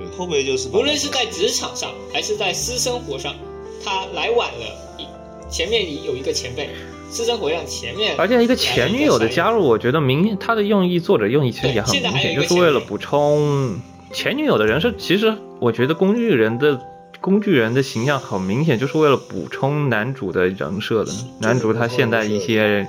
[0.01, 3.35] 对，后辈就是把无论是在职场上还是在私生活上，
[3.83, 4.65] 他来晚了，
[4.97, 5.05] 一
[5.49, 6.69] 前面里有一个前辈，
[7.09, 13.79] 私生活上前面，而且一个前女友的加入，我觉得明他的用意，作者用意其实也很对现在明显，就是为了补充
[14.13, 14.91] 前女友的人设。
[14.97, 16.79] 其实我觉得工具人的
[17.19, 21.11] 工具人的形象很明显，就是为了补充男主的人设的。
[21.39, 22.87] 男主他现在一些人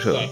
[0.00, 0.28] 设，对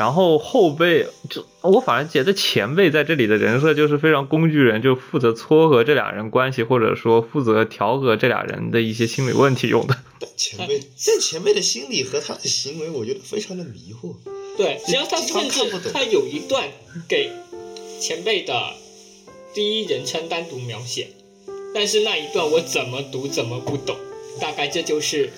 [0.00, 9.94] 然后后辈就我反而觉得前辈在这里的人设就是非常工具人，就负责撮合这俩人关系，或者说负责调和这俩人的一些心理问题用的。
[10.38, 14.14] 前辈，但前辈的心理和他的行为，我觉得非常的迷惑。
[14.56, 16.66] 对，实际上他经常甚看不懂至他有一段
[17.06, 17.30] 给
[18.00, 18.70] 前辈的
[19.52, 21.08] 第一人称单独描写，
[21.74, 23.94] 但是那一段我怎么读怎么不懂，
[24.40, 25.28] 大概这就是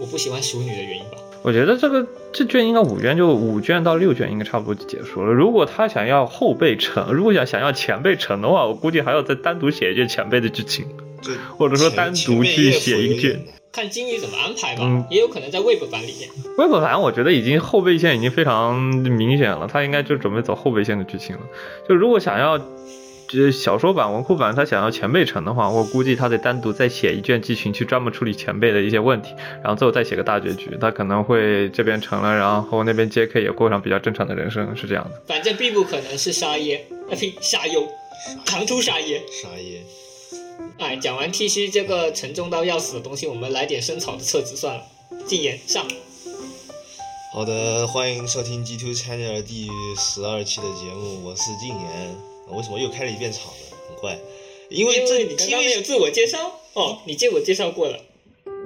[0.00, 1.18] 我不喜欢熟女的原因吧。
[1.44, 5.30] 我觉得这个这卷应该五卷就五卷到六卷应该差不多就结束了。
[5.30, 10.86] 如果他想要后辈成，如果想想要前辈成的话，我估计还要再单独写一卷前辈的剧情，
[11.20, 13.38] 就或者说单独去写一卷。
[13.70, 16.30] 看经理怎么安排吧，嗯也有可能在 Web 版里面。
[16.56, 21.42] Web 版我觉得已经后备线已经非常明显了，他应该就准备走后备线的剧情了。
[21.86, 22.58] 就如果想要。
[23.28, 30.76] 就是小说版、文库版，他想要前辈成的话，我估计他得单独再写一卷剧情去专门处理前辈的一些问题，然后最后再写个大结局。
[30.80, 35.22] 他可能会这边成了，然后那边 JK 也过上比较正常的人生，是这样的。
[35.26, 37.88] 反正并不可能是沙耶，啊呸，沙优，
[38.44, 39.22] 唐突沙耶。
[39.42, 39.82] 沙耶，
[40.78, 44.82] 哎，讲完 T C 这个沉重到要死的东西，我们来点生草的册子算了。
[45.26, 45.86] 禁言上，
[47.32, 52.33] 好的，欢迎收听 G Two Channel 第十二期的节目，我是禁言。
[52.50, 53.76] 为什么又开了一遍场呢？
[53.88, 54.18] 很怪，
[54.68, 57.98] 因为这你刚刚没有自我介绍哦，你自我介绍过了。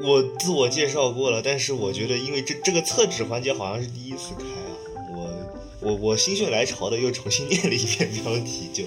[0.00, 4.70] 我自我介绍过了，但是我觉得，因为这这个厕纸环节好像是第一次开啊，
[5.12, 5.48] 我
[5.80, 8.84] 我我心血来潮的又重新念了一遍标题，就，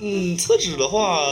[0.00, 1.28] 嗯，厕纸的话，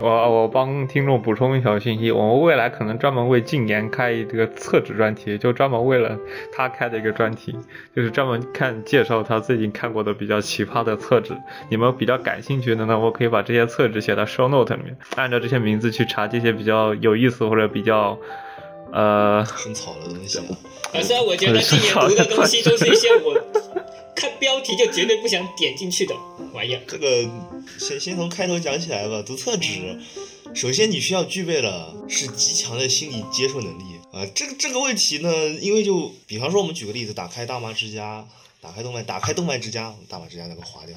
[0.00, 6.18] 我我帮听众补充一条信息，我们未来可能专门为禁言开一个厕纸专题，就专门为了
[6.52, 7.54] 他开的一个专题，
[7.94, 11.36] 就是专门看介绍他最近看过的比较奇葩的厕纸。
[11.68, 18.18] 你们比较感兴趣的呢，我可以把这些厕纸写到 show note 里面，按照这些名字去查这些比较有意思或者比较
[18.92, 20.44] 呃很草的东西啊。
[20.90, 23.34] 可是我觉得禁言读的东西都是一些我
[24.14, 26.14] 看标题就绝对不想点进去的
[26.52, 26.82] 玩意儿。
[26.86, 27.28] 这个
[27.78, 29.22] 先先从开头讲起来吧。
[29.26, 29.98] 读厕纸，
[30.54, 34.26] 首先你需要具备的是极强的心理接受能力啊。
[34.34, 38.26] 这个这个问题呢，因为就比方说我们举个例子，打开大妈之家，
[38.60, 40.96] 打开动漫，打开动漫之家，大妈之家那个划掉，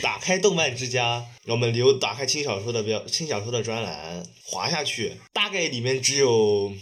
[0.00, 6.72] 打开动漫之家， 我们留打开轻小说的标轻小说的专栏，滑下去，大概里面只有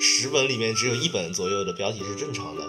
[0.00, 2.62] 十本里面只有一本左右的标题是正常的。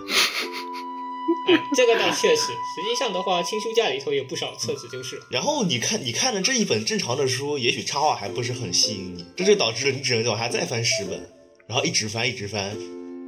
[1.75, 5.19] 这个倒确实，实际上的话，轻书架里头有不少册子就是。
[5.29, 11.29] 然后你看，你看的这一本正常的书，也许插画还不是很吸引你，这就导致了你只能往下再翻十本，
[11.67, 12.77] 然后一直翻，一直翻，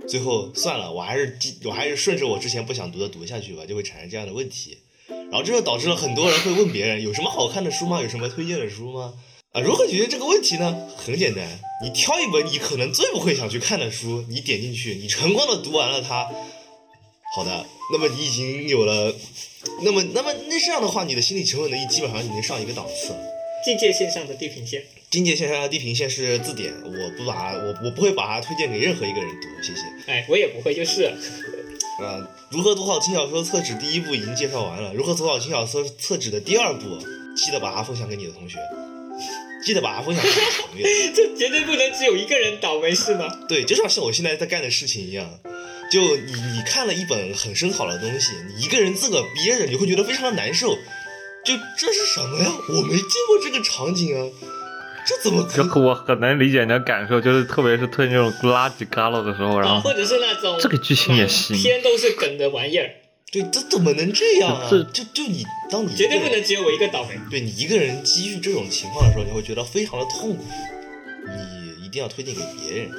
[0.07, 4.77] 最后算了，我还是，我还是顺着我之前不想读的读下去吧，就会产生这样的问题。
[5.07, 8.01] 然后这就导致了很多人会问别人有什么好看的书吗？
[8.01, 9.13] 有什么推荐的书吗？
[9.53, 10.87] 啊，如何解决这个问题呢？
[10.95, 11.45] 很简单，
[11.83, 16.29] 你挑一本你可能最不会想去看的书，你点进去，你成功的读完了它。
[17.35, 19.13] 好的，那么你已经有了，
[19.81, 23.19] 那么那么那这样的话，你的心理承受能力基本上已经上一个档次了。
[23.65, 29.81] 境界线上的地平线，境界线上的地平线是字典，我不把它，我我不会把它推荐给任何一个人读，谢谢。
[30.11, 31.17] 哎，我也不会，就是了
[31.99, 36.81] 啊、如何读好轻小说厕纸第一步已经介绍完了，如何读好轻小说厕纸的第二步，
[37.35, 38.57] 记得把它分享给你的同学，
[39.65, 40.87] 记得把它分享给你的朋友。
[41.15, 43.27] 这绝对不能只有一个人倒霉是吗？
[43.47, 45.39] 对，就像像我现在在干的事情一样，
[45.93, 50.73] 就你你看了一本很深好的东西，你一个人自个憋着，你会觉得非常的难受。
[51.45, 52.51] 就这是什么呀？
[52.69, 54.25] 我没见过这个场景啊，
[55.05, 62.89] 这怎么可这我很能理解你的感受，就是特别是推那种垃圾旮旯的时候，然啊，后或者是那种这个剧情也行满篇都是梗的玩意儿，
[63.31, 64.67] 对，这怎么能这样啊？
[64.71, 67.19] 就就你当你绝对不能只有我一个倒霉。
[67.29, 70.43] 对你一个人积遇这种情况的时候，你会觉得非常的痛苦，
[71.27, 72.89] 你一定要推荐给别人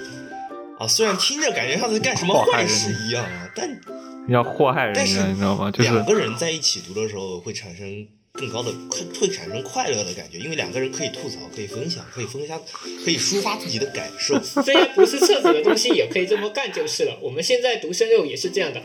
[0.85, 0.89] 啊。
[0.89, 3.81] 虽然听着感觉像是干什么坏事一样啊，但
[4.29, 5.71] 要祸害人家，你知道吗？
[5.71, 12.61] 就是两个人在一起读的时候会产生更高的快，会产生快乐的感觉，因为两个人可以吐槽，可以分享，可以分享，
[13.05, 14.41] 可以抒发自己的感受。
[14.63, 17.19] 虽然不是册子的东西，也可以这么干就是了。
[17.21, 18.83] 我们现在读生肉也是这样的，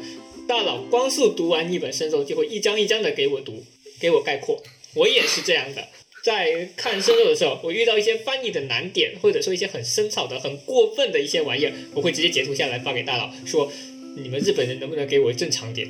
[0.48, 3.64] 大佬光速读完一本生肉，就会一张一张的给我读，
[4.00, 4.62] 给我概括。
[4.96, 5.88] 我也是这样的，
[6.24, 13.72] 在看生肉的时候，我遇到一些翻译的难点，或者说一些很生草的、很过分的一些玩意儿，我会直接截图下来发给大佬，说
[14.16, 15.88] 你们日本人能不能给我正常点？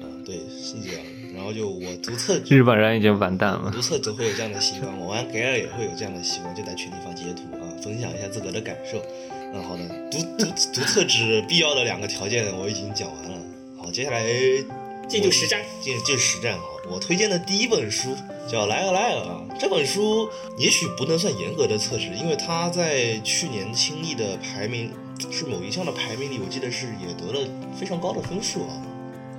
[0.00, 1.04] 啊，对，是这样。
[1.34, 3.70] 然后就我读册，日本人已经完蛋了。
[3.72, 9.00] 读册只会有这样的习惯，我玩 g a 也会有这样的习惯，就在群里发截图啊，分享一下自个的感受。
[9.54, 13.42] 嗯，好的，读读读册纸必要的两个条件我已经讲完了。
[13.78, 14.22] 好，接下来
[15.10, 15.60] 记住实战。
[15.82, 16.60] 这这实战啊。
[16.88, 18.16] 我推荐的第一本书
[18.48, 24.90] 叫《莱尔莱尔》啊，这本书也许不能算严格的测试，因为它在去年轻易的排名
[25.30, 27.46] 是某一项的排名里，我记得是也得了
[27.78, 28.74] 非常高的分数啊。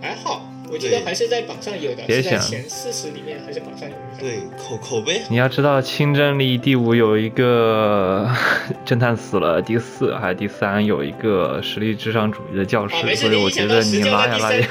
[0.01, 4.01] 还好，我记得还是在榜上有的，别想是在前四十里面还是榜上有的。
[4.19, 8.29] 对，口口碑你要知道，清真里第五有一个
[8.85, 14.69] 侦探死了，第四还是第三有一个实力至上主义的教师啊，没，事，所以我觉得你拉呀拉也三，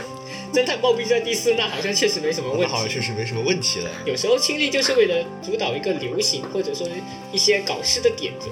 [0.52, 2.94] 侦探暴毙在第四，那好像确实没什么问题好像题。
[2.94, 3.90] 确实没什么问题了。
[4.04, 6.88] 有时候亲历就是为了主导一个流行，或者说
[7.32, 8.48] 一些搞事的点子，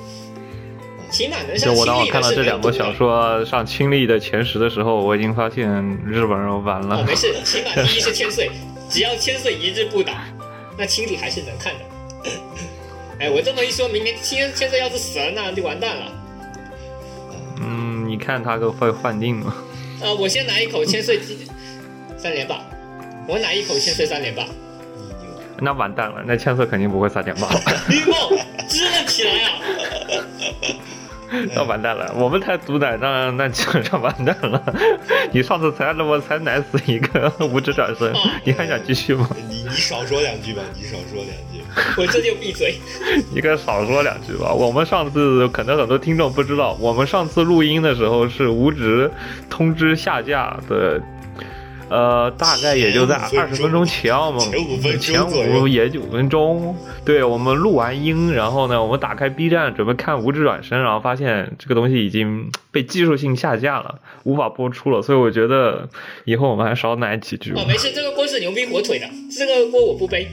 [1.10, 5.66] 起码能上就我当我看到这两部小说上亲历的前十的时候，我已经发现
[6.06, 7.04] 日本人完哦，了。
[7.04, 8.50] 没事，起码第一是千岁，
[8.88, 10.12] 只要千岁一日不倒，
[10.76, 12.30] 那亲历还是能看的。
[13.18, 16.12] 哎，我这么一说，明年千千岁要是死了，那就完蛋了。
[17.60, 19.52] 嗯，你看他个会幻定吗？
[20.00, 21.18] 呃，我先来一口千岁
[22.18, 22.60] 三连霸，
[23.26, 24.44] 我奶一口千岁三连霸，
[25.60, 27.48] 那完蛋了，那千色肯定不会三连霸？
[27.88, 29.52] 绿梦支棱起来啊！
[31.54, 34.62] 那完蛋了，我们才毒奶，那那基本上完蛋了。
[35.30, 38.10] 你上次才那么才奶死一个五指转身，
[38.44, 39.28] 你还想继续吗？
[39.36, 41.62] 你你少说两句吧，你少说两句。
[41.98, 42.78] 我这就闭嘴。
[43.30, 44.50] 你可少说两句吧。
[44.54, 49.10] 我们上次可能很多听众不知道，我们上次录音的时候是无职
[49.50, 50.98] 通知下架的
[51.90, 56.76] 呃，大概也就在二十分钟前，我们前五也就五分钟。
[57.04, 65.00] 对我们录完音，然后呢，我们打开 B 站准备看《无职转身》，然后发现这个东西已经被技术性下架了，无法播出了。
[65.00, 65.88] 所以我觉得
[66.24, 67.52] 以后我们还少奶几句。
[67.52, 70.28] 哦，没事，这个锅是牛逼火腿的，这个锅我不背。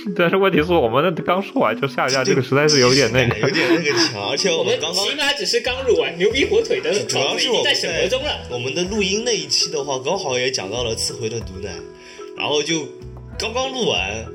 [0.16, 3.38] 但是问题是我们的刚说完就下架，这个实在是有点那个。
[3.38, 8.40] 有点那个强，而且我们刚刚起码只是刚录完，牛逼火腿的主要是我们审核中了。
[8.50, 11.70] 我们的录音那一期的话，刚好也讲到了次回的毒奶，
[12.36, 12.86] 然后就
[13.38, 14.26] 刚刚录完，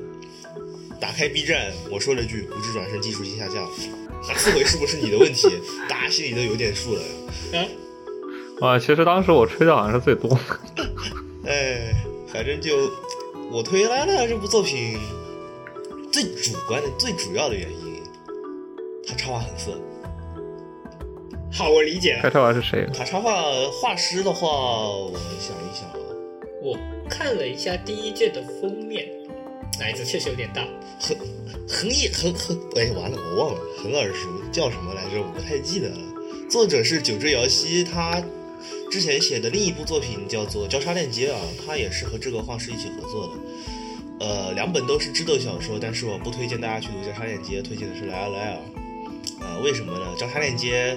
[1.00, 3.68] 打开 B 站，我说了句“无职转身技术性下降”，
[4.28, 5.48] 那次回是不是你的问题？
[5.88, 7.02] 大家心里都有点数了。
[7.52, 7.68] 嗯，
[8.60, 10.38] 啊，其实当时我吹的好像是最多的。
[11.50, 11.92] 哎，
[12.32, 12.90] 反正就
[13.50, 14.98] 我推来了这部作品，
[16.12, 18.02] 最主观的、最主要的原因，
[19.06, 19.78] 他插画很色。
[21.52, 22.22] 好，我理解了。
[22.22, 22.86] 开头是谁？
[22.94, 24.46] 他插画画师的话，
[24.88, 25.96] 我想一想啊，
[26.62, 26.76] 我
[27.08, 29.06] 看了一下第一卷的封面，
[29.78, 30.66] 奶子确实有点大。
[30.98, 31.16] 很
[31.68, 35.20] 很也很很，哎，完了，我忘了，很耳熟，叫什么来着？
[35.20, 35.98] 我不太记得了。
[36.50, 38.22] 作者是九之遥希，他
[38.90, 43.32] 之前写的另一部作品叫做《交叉链接》啊，他也是和这个画师一起合作的。
[44.18, 48.58] 呃，两本都是智斗小说，但是我不推荐大家去读《交叉链接》，推荐的是莱尔莱尔。
[49.40, 50.06] 呃，为什么呢？
[50.18, 50.96] 《交叉链接》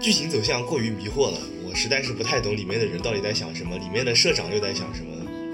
[0.00, 5.08] 剧情走向过于迷惑了，我实在是不太懂里面的人到底在想什么，里面的社长又在想什么。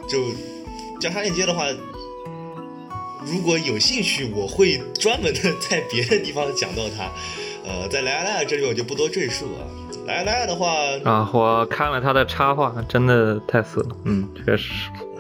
[0.09, 0.21] 就
[1.01, 1.67] 《交叉链接》的话，
[3.27, 7.11] 如果有兴趣，我会专门的在别的地方讲到它。
[7.67, 9.65] 呃，在莱尔莱尔这里我就不多赘述啊。
[10.07, 10.75] 莱尔莱尔的话，
[11.05, 13.97] 啊，我看了他的插画，真的太死了。
[14.05, 15.14] 嗯，确实，莱尔莱尔的话，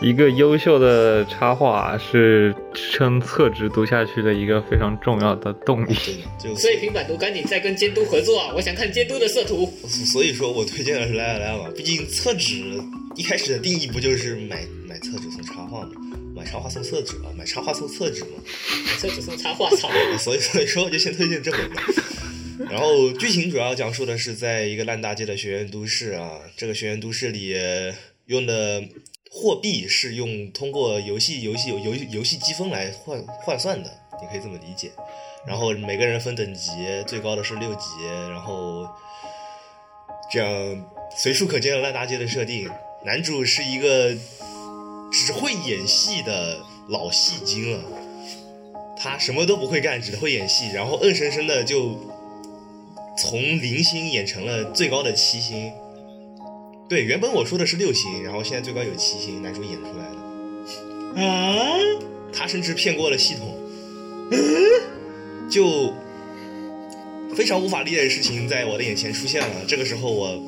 [0.00, 5.94] 一个优秀的插画是支撑侧直读下去的一个非常重要的动力。
[6.38, 8.52] 就所以平板读赶紧再跟监督合作啊！
[8.54, 9.66] 我想看监督的色图。
[9.86, 12.62] 所以说我推荐的是莱尔莱尔嘛，毕竟厕纸
[13.14, 15.90] 一开始的定义不就是买买厕纸送插画吗？
[16.34, 18.30] 买插画送厕纸啊，买插画送厕纸嘛。
[18.86, 19.88] 买 厕纸送插画草。
[20.18, 21.82] 所 以所以说我就先推荐这本吧。
[22.70, 27.54] 然后剧情主要讲述的是在一个烂大街的学院都市啊，这个学院都市里
[28.26, 28.82] 用的
[29.34, 34.92] 货币是用通过游戏游戏游游游戏积分来换换算的，你可以这么理解。
[35.46, 36.70] 然后每个人分等级，
[37.06, 37.86] 最高的是六级，
[38.28, 38.86] 然后
[40.30, 42.70] 这样随处可见的烂大街的设定。
[43.04, 44.14] 男主是一个
[45.10, 47.82] 只会演戏的老戏精了。
[48.96, 51.98] 他什么都不会干，只会演戏，然后硬生生的就
[53.18, 55.72] 从零星演成了最高的七星。
[56.88, 61.22] 对，原本我说的是六星，然后现在最高有七星，男主演出来的。
[61.22, 61.68] 啊！
[62.32, 63.58] 他甚至骗过了系统。
[64.30, 65.92] 嗯就
[67.34, 69.64] 非常无法理解的事情在我的眼前出现了。
[69.68, 70.42] 这个时候，我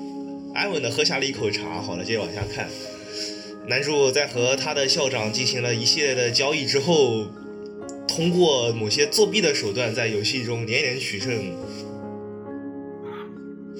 [0.54, 1.82] 安稳的喝下了一口茶。
[1.82, 2.68] 好了，接着往下看。
[3.66, 7.26] 男主在和他的校长进行了一系列的交易之后，
[8.08, 11.54] 通过某些作弊的手段，在游戏中连连取胜。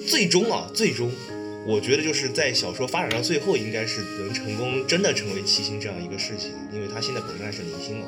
[0.07, 1.09] 最终啊，最终，
[1.67, 8.05] 我觉得就是在小说发展到最后，应该是能成功真的成为七星这样一个事情，因为他现在本身还是零星嘛。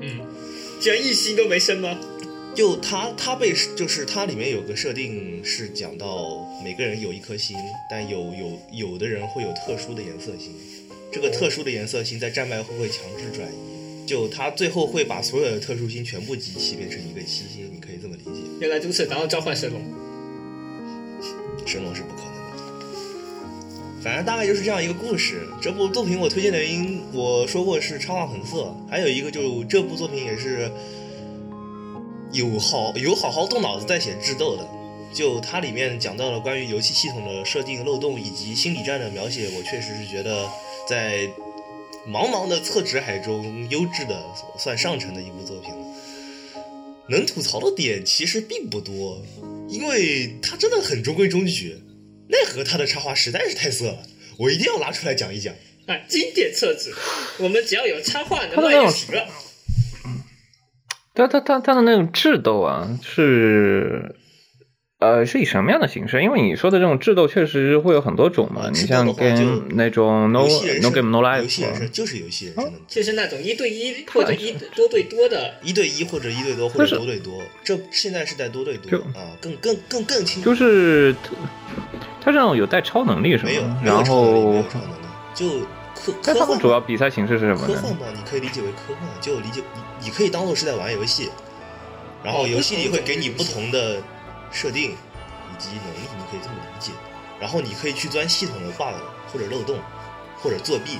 [0.00, 0.20] 嗯，
[0.80, 1.98] 居然一星都没升吗？
[2.54, 7.56] 就他他被就是他里面有个设定是讲到每个人有一颗星，
[7.90, 10.52] 但有有有的人会有特殊的颜色星，
[11.12, 18.40] 这个特殊的颜色星在战败后会强制转移，就他最后会把所有的特殊星全部集齐变成一个七星，你可以这么理解。
[18.60, 19.80] 原来如此，然后召唤神龙。
[21.66, 22.08] 神龙是不。
[24.02, 25.46] 反正大概就是这样一个故事。
[25.60, 30.70] 这部作品我推荐的原因，我说过是插画很色，还有一个就这部作品也是
[32.32, 34.66] 有好有好好动脑子在写智斗的。
[35.12, 40.46] 就它里面讲到了关于游戏系统的设定漏洞以及心理战的描写，我确实是觉得
[40.86, 41.26] 在
[42.06, 44.22] 茫茫的厕纸海中优质的
[44.58, 45.86] 算上乘的一部作品了。
[47.08, 49.20] 能吐槽的点其实并不多，
[49.68, 51.76] 因为它真的很中规中矩。
[52.28, 53.98] 奈何他的插画实在是太色了，
[54.38, 55.54] 我一定要拿出来讲一讲。
[55.86, 56.94] 啊，经典册子，
[57.40, 59.26] 我们只要有插画能卖他的那种就行了。
[61.14, 64.14] 他他他他的那种智斗啊，是
[65.00, 66.22] 呃是以什么样的形式？
[66.22, 70.46] 因为你说的这种智斗确实会有很多种嘛，你像跟那种 no
[70.82, 80.50] no game no life，游戏人生就是游戏人生的就是那种一对一或者一多对多的，一对一或者一对多或者多对多，这现在是在多对多啊，更更更更清楚。
[80.50, 81.14] 就是
[82.20, 83.80] 他这种有带超能力是没有吗？
[83.82, 85.60] 没有然超能力，没后有超能力，就
[85.94, 87.74] 科但他们科幻主要比赛形式是什么呢？
[87.74, 91.30] 科幻嘛，你可以理解为科幻，就理解你你可以当做是在玩游戏，
[92.22, 94.02] 然后哦游戏里会给你不同的
[94.50, 96.92] 设定以及能力，你可以这么理解。
[97.40, 98.94] 然后你可以去钻系统的 bug
[99.32, 99.78] 或者漏洞，
[100.38, 100.98] 或者作弊，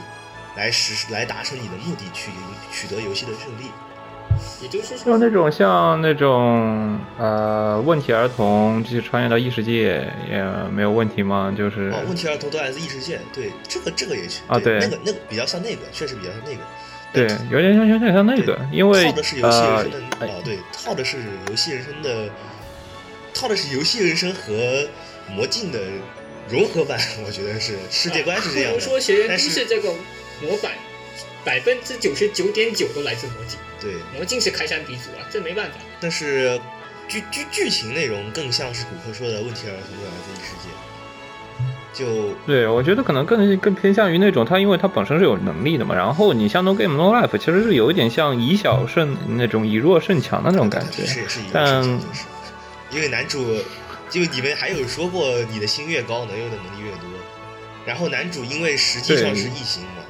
[0.56, 2.30] 来实来达成你的目的，去
[2.70, 3.70] 取得游戏的胜利。
[4.62, 11.54] 也就是就说，那种像那种呃问题儿童，就是穿越到异世界也没有问题吗？
[11.56, 16.58] 就是哦，问题儿童都来自异世界，对，这个这个也是啊对那个那个比较像那个，确实比较像那个。
[17.10, 21.16] 对，有点像有点像那个，因为套的是游戏人呃生的啊、对，套的是
[21.48, 22.28] 游戏人生的，
[23.32, 24.86] 套的是游戏人生和
[25.30, 25.80] 魔镜的
[26.50, 28.78] 融合版，我觉得是世界观是这样的。
[28.78, 29.88] 不如说学员但是这个
[30.42, 30.72] 模板，
[31.48, 35.78] 百分之九十九点九都来自魔镜，对，魔镜是开山鼻祖啊，这没办法。
[35.98, 36.60] 但是
[37.08, 40.68] 剧剧剧情内容更像是骨科说的问题儿童都来自异世界，
[42.04, 51.06] 就对，我觉得可能更更偏向于那种，他因为他本身是有能力的嘛，然后你像 No Game No Life，其实是有一点像以小胜那种以弱胜强的那种感觉。
[51.06, 51.82] 是一个但
[52.90, 53.56] 因为男主，
[54.10, 57.08] 就你们还有说过，你的心越高，能用的能力越多。
[57.86, 60.07] 然后男主因为实际上是异形嘛，啊，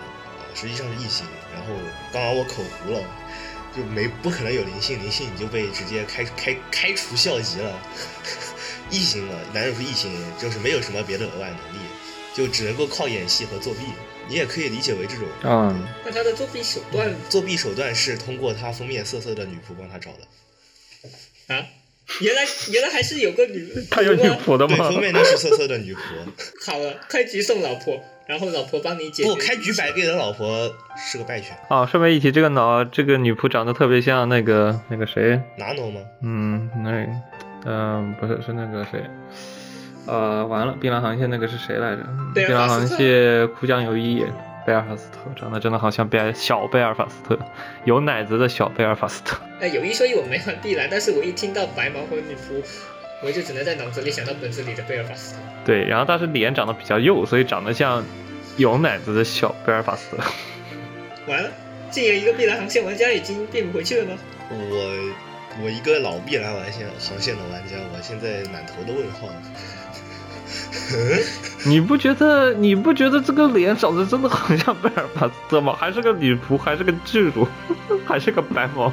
[0.58, 1.26] 实际上是异形。
[1.54, 1.74] 然后
[2.12, 3.02] 刚刚我口糊了，
[3.76, 7.78] 就没不可能有灵性，灵性你就被直接开开开除校籍了。
[8.90, 11.86] 异形嘛，男主是异形，就是没有什么别的额外能力，
[12.34, 13.80] 就只能够靠演戏和作弊。
[14.28, 21.54] 你也可以理解为这种嗯，那他的作弊手段作弊手段是通过他封面色色的女仆帮他找的。
[21.54, 21.66] 啊，
[22.20, 24.90] 原来原来还是有个女，他有女仆的对，吗？
[24.90, 25.98] 封面那是色色的女仆。
[26.66, 29.30] 好了，开局送老婆，然后老婆帮你解决。
[29.30, 36.00] 不，开局白给的老婆是个败犬，哦，顺便一提，这个脑这个女仆长得特别像那个那个谁，拿诺吗？
[36.22, 37.06] 嗯，那
[37.64, 39.02] 嗯、不是是那个谁，
[40.06, 42.02] 呃，完了，碧蓝航线那个是谁来着？
[42.34, 44.24] 贝碧蓝航线哭江有一
[44.66, 47.38] 贝尔法斯特，长得真的好像贝尔小贝尔法斯特，
[47.84, 49.38] 有奶子的小贝尔法斯特。
[49.60, 52.62] 哎，有一说一，我没玩碧蓝，但是我一听到白毛和女仆，
[53.22, 55.40] 我就只能在脑子里想到本子里的贝尔法斯特。
[55.64, 58.04] 对，然后但是脸长得比较幼，所以长得像
[58.56, 60.22] 有奶子的小贝尔法斯特。
[61.26, 61.50] 完了，
[61.90, 64.12] 竟有一个碧蓝航线玩家已经变不回去了吗？
[64.50, 65.14] 我
[65.62, 69.28] 我一个老碧蓝玩线航线的玩家，我现在满头的问号。
[71.66, 75.76] 你不觉得你不觉得这个脸长得真的很像贝尔法斯特吗？
[75.78, 77.46] 还是个女仆，还是个巨乳，
[78.06, 78.90] 还是个白毛。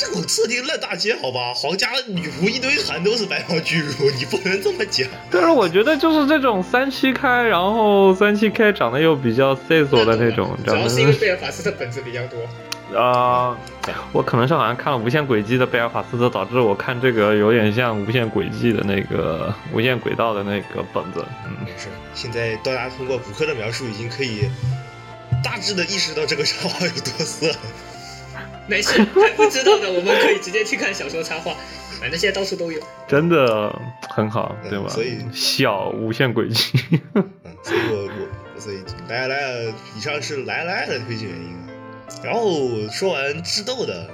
[0.00, 1.52] 这种设定烂大街好吧？
[1.54, 5.06] 皇家女仆一堆韩都是白毛巨乳，你不能这么讲。
[5.30, 12.40] 但是我觉得就是这种三七开，然后三七开长得又比较 C 索的那种， 主要是因为贝尔法斯特本子比较多。
[12.98, 13.56] 啊、
[14.10, 21.24] 我可能是好像看了《无限轨迹》的贝尔法斯特，导致我看这个有点像《无限轨迹》的那个《无限轨道》的那个本子。
[21.46, 24.50] 嗯，没事，现在大家通过骨科的描述已经可以
[25.44, 27.46] 大致的意识到这个插画有多色。
[28.70, 31.56] 没事，还不知道的我们可以直接去看小说插画，
[32.00, 32.80] 反正现在到处都有。
[33.08, 33.76] 真的
[34.08, 34.86] 很好，对吧？
[34.86, 36.78] 嗯所以小无限轨迹。
[37.14, 37.30] 嗯，
[37.64, 41.56] 所以我我所以来来了，以上是来来的推荐原因。
[42.22, 44.08] 然后说完智斗的，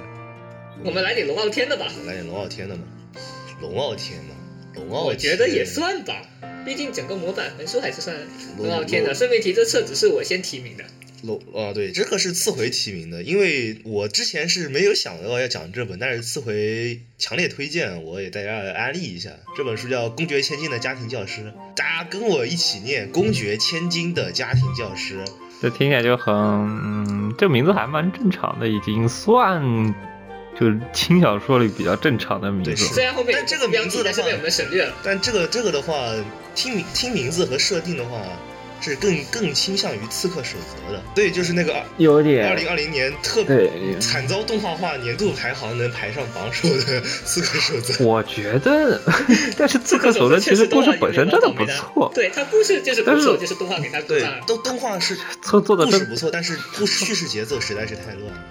[0.83, 2.81] 我们来点龙傲天的吧，来点龙傲天的嘛，
[3.61, 4.35] 龙傲天嘛，
[4.73, 6.15] 龙傲天，我觉得也算吧，
[6.65, 8.15] 毕竟整个模板横竖还是算
[8.57, 9.13] 龙龙傲天的。
[9.13, 10.83] 顺便提，这册子是我先提名的。
[11.23, 19.31] 龙啊，对，这个是次回提名的，因为我之前是没有想到要讲这本，但是次回强烈推荐，我也大家安利一下。
[19.55, 21.41] 这本书叫《公爵千金的家庭教师》，
[21.75, 25.23] 大家跟我一起念《公爵千金的家庭教师》。
[25.61, 29.95] 这听起来就很，嗯，这名字还蛮正常的，已经算
[30.59, 32.75] 就是轻小说里比较正常的名字。
[32.75, 34.93] 虽然后面但这个名字的话我们省略了。
[35.03, 36.13] 但这个这个的话，
[36.53, 38.21] 听名听名字和设定的话，
[38.81, 41.03] 是更更倾向于刺客守则的。
[41.15, 48.03] 对，就是那个有点二点零二零年特别惨遭动画化年度排行能排上榜首的刺客守则。
[48.03, 49.01] 我觉得，
[49.57, 54.41] 但是刺客守则其实故事本身真的不错，对它故事就是不错，就是动画给他鼓对掌，。
[54.45, 58.43] 动动画是做做的真故事不错，但是故事叙事节奏实在是太乱了。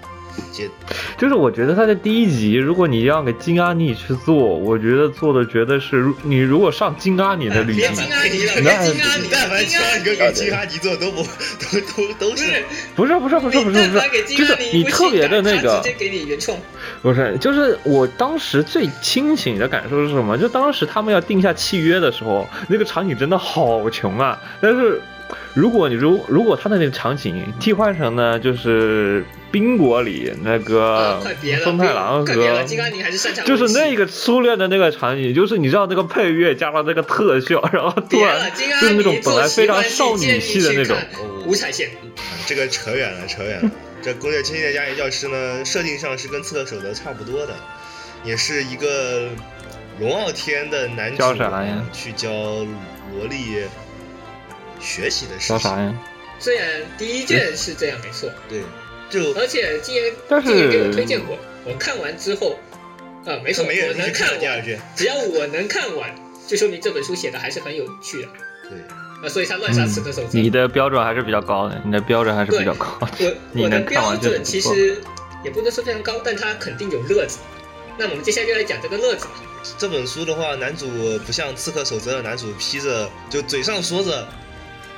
[0.51, 0.69] 节
[1.17, 12.63] 就是我觉得他的第一集，如果你让给金阿尼去做，我觉得做的绝对是，如你如果上金阿尼的 旅行别金，阿尼了，别金阿尼，但凡其他一个给金阿尼做都不都都都是
[12.95, 16.57] 不是，不是不是不是不是就是你特别的那个直接给你原创。
[17.01, 20.37] 不是，就是我当时最清醒的感受是什么？
[20.37, 24.39] 就当时他们要定下契约的时候，那个场景真的好穷啊。
[24.61, 25.01] 但是
[25.57, 33.97] 如果你如如果他的那个场景替换成呢，就是冰国里那个啊，快别了，松太郎和金阿尼还是擅长就是那个。
[33.97, 40.95] 个初恋的那个场景，就是你知道那个配乐加上那个特效， 然后突，然就是那种本来非常少女系系的那种。
[41.47, 41.89] 五彩线，
[42.45, 43.71] 这个扯远了，扯远了。
[44.03, 47.55] 这《攻略千金的家庭教师》呢，设定上是跟《刺客守则》差不多的，
[48.23, 49.27] 也是一个
[49.99, 51.23] 龙傲天的男主
[51.91, 53.63] 去教萝莉
[54.79, 55.55] 学习的事情。
[55.55, 55.93] 叫啥呀？
[56.39, 58.61] 虽然第一卷是这样没错，对，
[59.09, 62.59] 就而且既然但是既然给我推荐过，我看完之后，
[63.25, 64.79] 啊，没错，没人我能看第二卷。
[64.95, 66.13] 只要我能看完，
[66.47, 68.27] 就说明这本书写的还是很有趣的。
[68.69, 68.77] 对，
[69.23, 70.37] 啊，所以他乱杀刺客守则。
[70.37, 73.07] 嗯你的标准还是比较高的，你的标准还是比较高的。
[73.19, 75.01] 我 你我的标能看完就准其实
[75.43, 77.39] 也不能说非常高，但它肯定有乐子。
[77.97, 79.25] 那我们接下来就来讲这个乐子。
[79.79, 80.87] 这本书的话，男主
[81.25, 84.27] 不像《刺客守则》的男主披着就嘴上说着“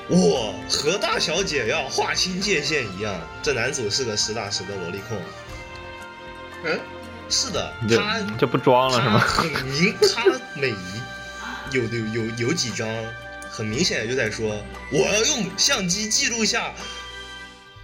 [0.10, 5.22] 我和大小姐要划清界限”一样，这男主是个实打实的萝莉控。
[6.66, 6.80] 嗯，
[7.30, 9.20] 是的，他就不装了是他吗？
[9.20, 10.76] 很明，他每一
[11.72, 12.88] 有有有有几张，
[13.50, 16.74] 很明显的就在说我要用相机记录下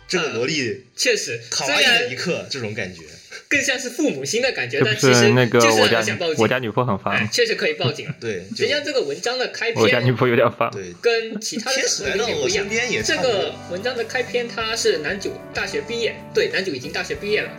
[0.08, 3.02] 这个萝莉确实，卡哇伊的一刻，这种感觉。
[3.48, 6.36] 更像是父母心的感觉，但其实那个就是我家很想报警。
[6.40, 8.16] 我家女仆很烦哎，，确实可以报警了。
[8.20, 10.70] 对，实际上，这个文章的开篇我家女篇仆有点烦。
[10.72, 11.78] 对，跟其他的
[12.18, 12.70] 有点不一样到我身。
[12.70, 17.50] 边也这个文章的开篇，他是男主大学毕业，对，男主已经大学毕业了，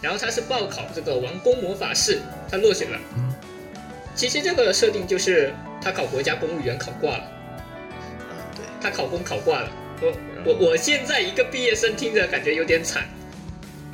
[0.00, 2.18] 然后他是报考这个王宫魔法师，
[2.50, 2.98] 他落选了。
[4.14, 5.52] 其实这个设定就是
[5.82, 7.24] 他考国家公务员考挂了，
[8.30, 8.64] 啊，对。
[8.80, 9.70] 他考公考挂了。
[10.00, 10.12] 我
[10.44, 13.08] 我我现在一个毕业生听着感觉有点惨。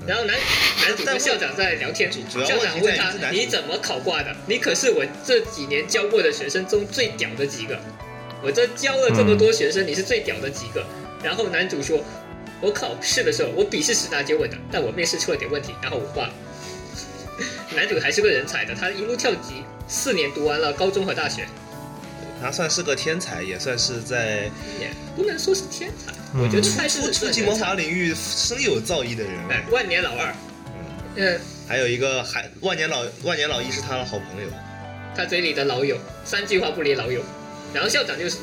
[0.06, 0.36] 然后男
[0.80, 4.34] 男主跟校长在聊天，校长问他你怎么考挂的？
[4.46, 7.78] 你可是我这几年教过的学生中最屌的几个，
[8.42, 10.84] 我这教了这么多学生，你是最屌的几个。
[11.22, 12.02] 然后男主说，
[12.60, 16.34] 我考试的时候我笔试十拿九稳的，但我面试出了点问题，然后我挂了。
[17.74, 21.46] 男主还是个人才的，他一路跳级，四年读完了高中和大学，
[22.42, 29.32] 他算是个天才，也算是在也不能说是天才，嗯我觉得他是初初级魔法领域深有造诣的人。
[29.48, 30.34] 哎，万年老二，
[31.14, 34.48] 嗯，还有一个还万年老万年老一是他的好朋友。
[35.14, 37.22] 他嘴里的老友，三句话不离老友。
[37.72, 38.38] 然后校长就是，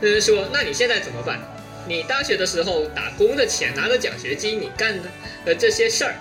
[0.00, 1.38] 就是说，那你现在怎么办？
[1.86, 5.08] 你大学的时候打工的钱，拿着奖学金，你干的
[5.44, 6.14] 呃这些事儿，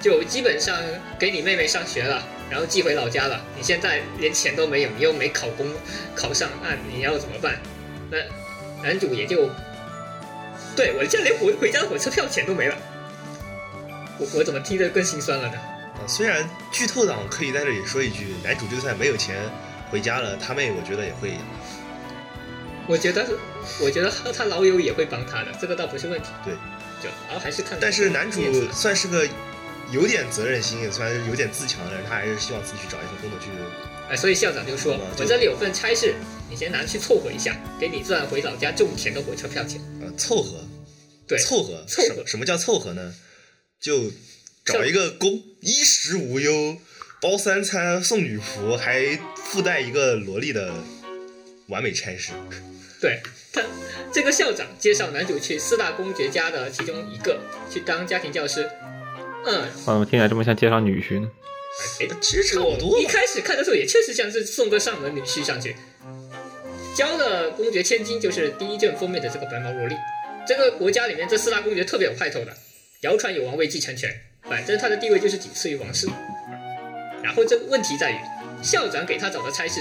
[0.00, 0.78] 就基本上
[1.18, 3.42] 给你妹妹上学了，然后寄回老家了。
[3.56, 5.66] 你现在连钱都没有，你又没考公
[6.14, 7.58] 考上，那你要怎么办？
[8.10, 8.18] 那
[8.82, 9.50] 男主也就，
[10.76, 12.76] 对我现在连回回家的火车票钱都没了。
[14.18, 15.58] 我我怎么听着更心酸了呢？
[15.94, 19.36] 啊，虽然剧透党可以在这里说一句，男主就算没有钱
[19.90, 21.32] 回家了，他妹我觉得也会。
[22.86, 23.26] 我觉得，
[23.80, 26.28] 我觉得他老友也会帮他的，这个倒不是问题。
[26.44, 26.54] 对，
[27.02, 27.76] 就然后还是看。
[27.80, 28.40] 但是男主
[28.70, 29.26] 算是个
[29.92, 33.46] 有点责任心，也算是有点自强的人，他还是希望自己去找一份工作去。
[34.08, 36.14] 哎，所以校长就说嗯：“就我这里有份差事，
[36.48, 39.80] 你先拿去凑合一下，给你赚回老家种田的火车票钱。
[40.00, 40.64] 呃，凑合，
[41.26, 43.14] 对凑合，凑合什么叫凑合呢？
[43.80, 44.12] 就
[44.64, 46.78] 找一个工，衣食无忧，
[47.20, 50.72] 包三餐，送女仆，还附带一个萝莉的
[51.68, 52.32] 完美差事。
[53.00, 53.20] 对
[53.52, 53.62] 他，
[54.12, 58.68] 这个校长介绍男主去四大公爵家的其中一个去当家庭教师。
[59.46, 61.30] 嗯，怎么听起来这么像介绍女婿呢。
[62.00, 62.98] 哎，其实差不多。
[62.98, 65.76] 一开始看的时候也确实像是送个上门女婿上去，
[66.96, 69.94] 交了公爵千金，就是第一卷封面的这个白毛萝莉。
[70.46, 72.56] 这个国家里面这四大公爵特别有派头的，
[73.02, 74.10] 谣传有王位继承权，
[74.42, 76.08] 反正他的地位就是仅次于王室。
[77.22, 78.16] 然后这个问题在于，
[78.62, 79.80] 校长给他找的差事，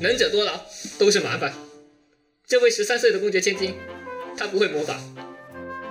[0.00, 0.60] 能者多劳，
[0.98, 1.52] 都是麻烦。
[2.46, 3.74] 这位十三岁的公爵千金，
[4.36, 4.98] 他不会魔法。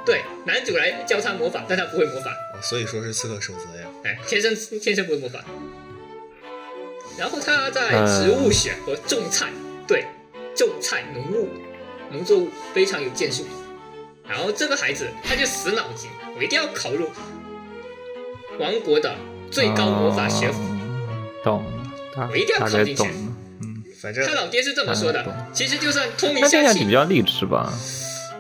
[0.06, 2.36] 对，男主来教他魔法，但他不会魔法。
[2.64, 3.88] 所以说是刺客守则呀。
[4.04, 5.44] 哎，天生天生不会魔法。
[7.18, 9.50] 然后他在植物学和种菜，
[9.88, 10.06] 对，
[10.56, 11.50] 种菜农物
[12.12, 13.46] 农作物非常有建树。
[14.28, 17.10] 然后这个孩子他就死脑筋，我一定要考入
[18.58, 19.14] 王国的
[19.52, 20.60] 最高魔法学府。
[20.64, 20.70] 哦
[21.44, 21.64] 懂，
[22.32, 23.04] 我一定要考进去。
[23.62, 25.26] 嗯，反正他老爹是这么说的。
[25.54, 27.72] 其实就算通一那听起来下气，比较励志吧？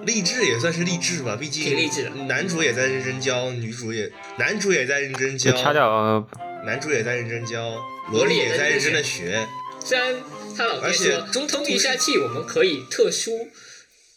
[0.05, 6.27] 励志也算是励志吧，毕竟挺励志的男主也在认真教，女主也男主也在认真教，就掐掉呃
[6.65, 7.81] 男主也在认真教，
[8.11, 9.47] 萝莉也在认真真的学。
[9.83, 10.15] 虽然
[10.55, 13.49] 他老爹说中途通一下气，我们可以特殊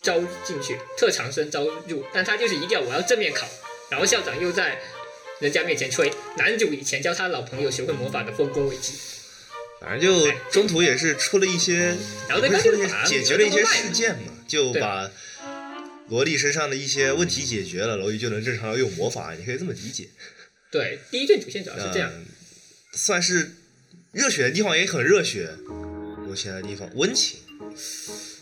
[0.01, 3.47] 招进去，特长生招入，但他就是一定要我要正面考。
[3.91, 4.79] 然后校长又在
[5.41, 8.95] 人家面前吹男主以前教他老朋友学会魔法的丰功伟绩，
[9.81, 11.97] 反正就中途也是出了一些，
[12.29, 12.59] 然后那个
[13.05, 15.11] 解决了一些事件嘛，就对把
[16.09, 20.09] 萝莉身上的一些问题解决了，萝莉就能正常的用魔法，你可以这么理解。
[20.71, 22.11] 对，第一卷主线主要是这样。
[22.15, 22.25] 嗯，
[22.93, 23.53] 算是
[24.13, 25.51] 热血的地方也很热血，
[26.29, 27.41] 无情的地方温情。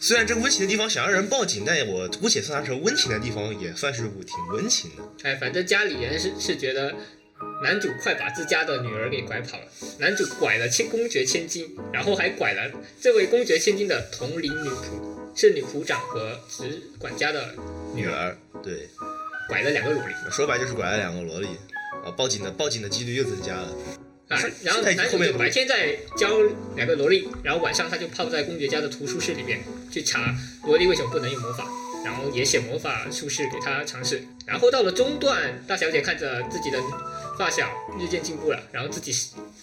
[0.00, 5.02] 虽然这个温情的地方想让人报警，但我姑且算它成温情的地方，也算是挺温情的。
[5.22, 6.94] 哎，反正家里人是是觉得
[7.62, 9.66] 男主快把自家的女儿给拐跑了。
[9.98, 17.54] 男主拐了千公爵千金，然后还拐了这位公爵千金的同龄女仆，是女仆长和执管家的
[17.94, 18.88] 女儿，对，
[19.48, 20.14] 拐了两个萝莉。
[20.30, 21.48] 说白就是拐了两个萝莉
[22.04, 23.68] 啊，报警的报警的几率又增加了。
[24.28, 26.40] 啊，然后男主就白天在教
[26.76, 29.60] 两个萝莉，然后晚上他就泡在公爵家的图书室里面
[29.90, 31.66] 去查萝莉为什么不能用魔法，
[32.04, 34.22] 然后也写魔法术士给他尝试。
[34.46, 36.78] 然后到了中段，大小姐看着自己的
[37.38, 37.66] 发小
[37.98, 39.12] 日渐进步了，然后自己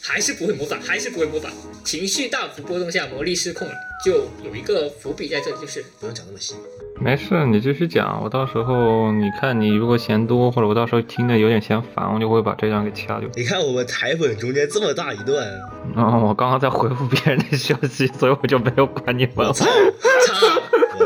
[0.02, 1.50] 还是不会魔法，还是不会魔法，
[1.84, 3.74] 情绪大幅波动下魔力失控了，
[4.06, 6.56] 就有一个伏笔在这里，就是不用讲那么细，
[7.00, 8.22] 没事，你继续讲。
[8.24, 13.30] 我到时候你看你如果嫌多，或者我到时候听的有点嫌烦，我就会把这段给掐掉。
[13.36, 15.48] 你看我们台本中间这么大一段，
[15.96, 19.54] 嗯， 我刚刚在回复别人的消息，所以我就没有管你们了。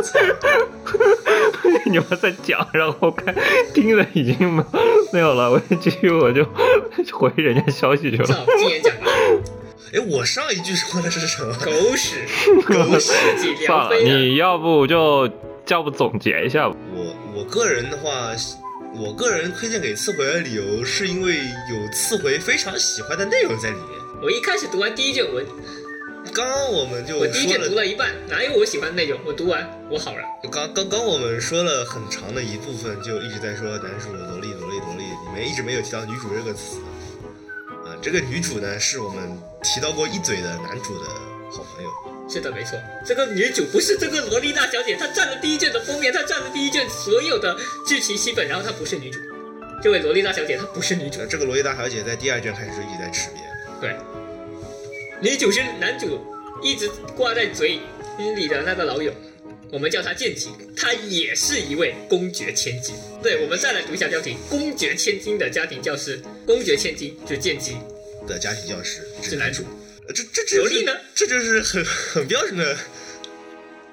[0.01, 0.99] 操，我操，
[1.85, 3.33] 你们在讲，然后看
[3.73, 4.63] 听的已经没
[5.13, 6.45] 没有了，我继续我就
[7.13, 8.45] 回人家消息去了。
[9.93, 11.53] 哎，我上一句说的是什么？
[11.63, 12.17] 狗屎，
[12.67, 13.95] 狗屎，自己算了。
[13.97, 15.29] 你要不就
[15.67, 16.75] 要不总结一下吧。
[16.93, 18.31] 我我个人的话，
[18.97, 23.99] 我个人推荐给刺回的理由是因为有刺回非常喜欢的内容在里面。
[24.21, 25.45] 我一开始读完第一卷文，
[26.36, 29.17] 刚刚我们就我第一卷说读了一半，哪有我喜欢的内容？
[29.25, 30.21] 我读完，我好了。
[30.51, 36.81] 刚刚刚我们说了很长的一部分，就一直在说男主萝莉萝莉萝莉，你们一直没有提到女主这个词
[37.86, 37.95] 啊。
[38.01, 41.07] 这个女主呢，是我们提到过一嘴的男主的
[41.49, 41.89] 好朋友。
[42.27, 47.55] 是的，没错，这个女主不是这个萝莉大小姐，她占了第一卷的封面，她占了第一卷所有的
[47.88, 49.19] 剧情戏本，然后她不是女主。
[49.81, 53.79] 这位萝莉大小姐她不是女主，这个萝莉大小姐在第二卷开始就一直在吃瘪。
[53.79, 53.95] 对，
[55.22, 56.20] 女主是男主
[56.61, 57.80] 一直挂在嘴
[58.36, 59.13] 里的那个老友，
[59.72, 62.95] 我们叫他剑姬，她也是一位公爵千金。
[63.24, 67.78] 对，我们再来读一下标题：公爵千金的家庭教师，公爵千金就是剑姬，
[68.28, 69.63] 的家庭教师是男主。
[70.07, 72.78] 呃这这这萝莉呢这就是很很标准的、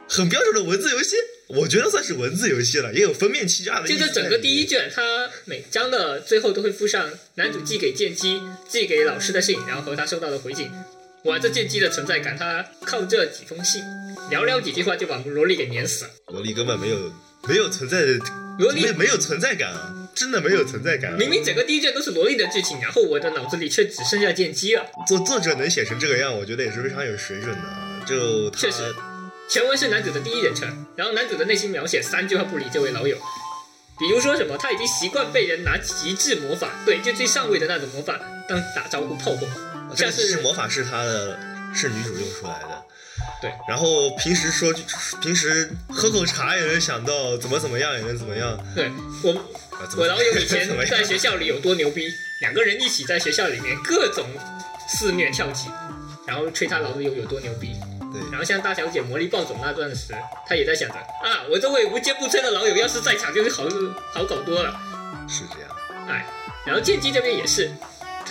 [0.06, 1.16] 很标准的文字游戏。
[1.48, 3.86] 我觉得算是文字游戏了，也有封面欺诈的。
[3.86, 10.70] 就这整个第一，卷，它每章的最后都会附上男主寄给剑姬、寄给老师的信，然后和他收到的回信。
[11.24, 13.82] 哇，这剑姬的存在感，他靠这几封信，
[14.30, 16.10] 寥寥几句话就把萝莉给碾死了。
[16.32, 17.12] 萝莉根本没有
[17.46, 18.18] 没有存在的，
[18.58, 21.16] 萝莉没没有存在感啊，真的没有存在感、啊。
[21.16, 24.84] 明明整个第一卷都是萝莉的剧情，然后我的脑子里却只剩下剑姬了。
[25.06, 28.04] 作作者能写成这个样，我觉得也是非常有水准的啊。
[28.04, 28.92] 就他确实
[29.48, 33.16] 全文是男主的第一人称，然后男主的内心描写三句话不离这位老友，
[34.00, 39.48] 比如说什么他已经习惯被人拿极致魔法，对，就最上位的那种魔法当打招呼炮轰，
[39.94, 41.38] 这个像是是魔法是他的，
[41.74, 42.82] 是女主用出来的。
[43.40, 44.82] 对，然后平时说句，
[45.20, 48.58] 平时喝口茶也能想到怎么怎么样，也能怎么样。
[48.74, 48.90] 对
[49.22, 52.08] 我啊我老友以前 在学校里有多牛逼，
[52.40, 54.26] 两个人一起在学校里面各种
[54.88, 55.68] 肆虐跳级，
[56.26, 57.76] 然后吹他老友有多牛逼。
[58.12, 60.14] 对，然后像大小姐魔力暴走那段时，
[60.46, 63.64] 他也在想着啊，我这位无坚不摧的老友要是在场，就是好
[64.12, 64.78] 好搞多了。
[65.28, 65.70] 是这样。
[66.08, 66.26] 哎，
[66.66, 67.70] 然后剑姬这边也是，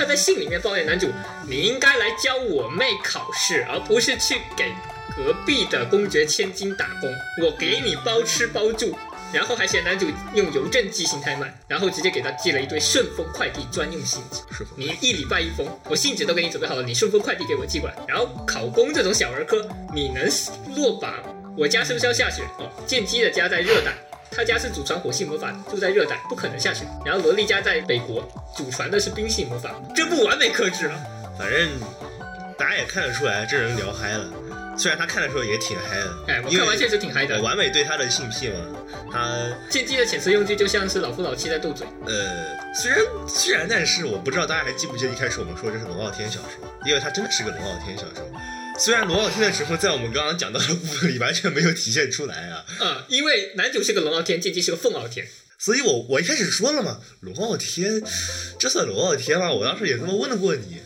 [0.02, 1.08] 他在信里面抱怨男主，
[1.47, 4.72] 你应该来教我妹考试，而不是去给
[5.16, 8.97] 隔壁的公爵千金打工，我给你包吃包住。
[9.32, 14.41] 然后还嫌男主用邮政寄信太慢，然后直接给他寄了一堆顺丰快递专用信纸。
[14.76, 17.95] 你一礼拜一封，我信纸都给你准备好了，你顺丰快递给我寄过来。
[18.08, 20.28] 然后考公这种小儿科，你能
[20.76, 21.14] 落榜？
[21.56, 22.41] 我家是不是要下雪？
[22.58, 23.93] 哦，剑姬的家在热带，
[24.32, 26.86] 他家是祖传火系魔法，住在热带，不可能下雪。
[27.05, 28.25] 然后萝莉家在北国，
[28.55, 30.95] 祖传的是冰系魔法，这不完美克制啊！
[31.38, 31.69] 反正
[32.57, 34.25] 大家也看得出来，这人聊嗨了。
[34.77, 37.41] 虽然他看的时候也挺嗨的，哎，我看完确实挺嗨的。
[37.41, 38.55] 完美对他的性癖嘛，
[39.11, 39.27] 他
[39.69, 48.25] 剑姬的遣词用句就像是老夫老妻在斗嘴，呃，虽然虽然，但是我不知道大家还记不记得一开始我们说这是龙傲天小说，因为他真的是个龙傲天小说。
[48.84, 55.27] 虽然龙傲天的成分在我们刚刚讲到的部分里完全没有体现出来啊，啊、因为男主是个龙傲天，剑姬是个凤傲天。
[55.59, 58.01] 所以我我一开始说了嘛，龙傲天，
[58.57, 59.51] 这算龙傲天吗？
[59.51, 60.82] 我当时也这么问过你，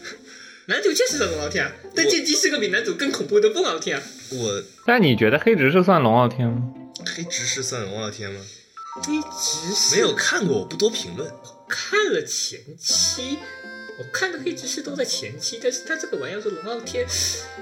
[0.66, 4.04] 男主确实是龙傲天啊，但剑姬是个比男主更恐怖的凤傲天啊。
[4.32, 6.62] 我但你觉得黑执事算龙傲天吗？
[7.16, 8.42] 黑执事算龙傲天吗？
[9.04, 11.32] 黑执事没有看过，我不多评论。
[11.70, 13.38] 看了前期，
[13.98, 17.06] 我看的黑执事都在前期，但是他这个玩意儿是龙傲天，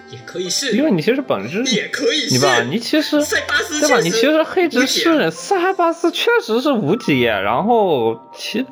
[0.09, 3.99] 也可以是，因为你其实本质，也可以是，你吧，你其实塞巴斯对吧？
[3.99, 8.65] 你其实黑执事塞巴斯确实是无解，然后其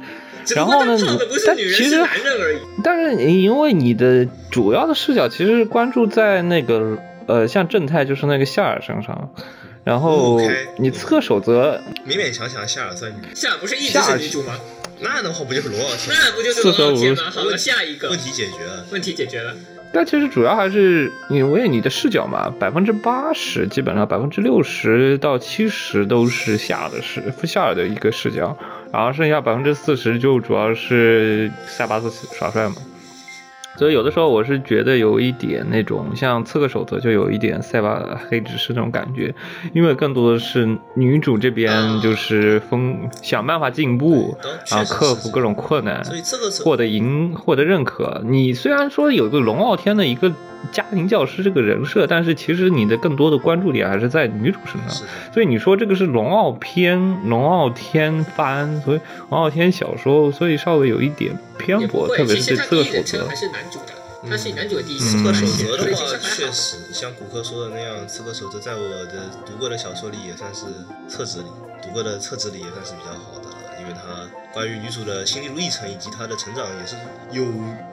[0.55, 2.03] 然后呢泡的不是但其实。
[2.83, 6.97] 但是因为你的主要的视角其实是关注在那个
[7.27, 9.31] 呃，像正太就是那个夏尔身上，
[9.83, 10.41] 然后
[10.79, 14.59] 你侧手则勉勉强强夏尔算女，夏尔不是一直是女主吗？
[15.01, 16.11] 那样的话不就是罗老师？
[16.11, 17.23] 那不就是罗傲天吗？
[17.31, 18.85] 好了，下一个问题解决了。
[18.91, 19.55] 问题解决了。
[19.93, 28.57] 但其实主要还是因为你的视角嘛，百分之八十基本上百分之六十到七十都是夏的视夏尔的一个视角，
[28.93, 32.75] 然后剩下百分之四十就主要是塞巴斯耍帅嘛。
[33.77, 39.33] 所以有的时候我是觉得有一点那种像《刺客守则》就有一点塞巴黑执事那种感觉，
[39.73, 44.37] 因为更多的是女主这边就是疯想办法进步，
[44.69, 48.21] 啊克服各种困难，所以这个获得赢获得认可。
[48.25, 50.31] 你虽然说有一个龙傲天的一个
[50.71, 55.07] 家庭教师这个人设，但是其实你的更多的关注点还是在女主身上。
[55.33, 58.99] 所以你说这个是龙傲篇、龙傲天番，所以
[59.29, 63.25] 龙傲天小说，所以稍微有一点偏颇，特别是《刺客守则》。
[63.27, 63.93] 还是男主的，
[64.29, 70.65] 他是男主的第一刺客守则的话，确实像骨科说的那样，刺客守则在我的读过的小说里也算是
[71.07, 71.47] 册子里
[71.81, 76.95] 读过的册子里也算是比较好的了，因为它关于女主的心路历程以及她的成长也是
[77.31, 77.45] 有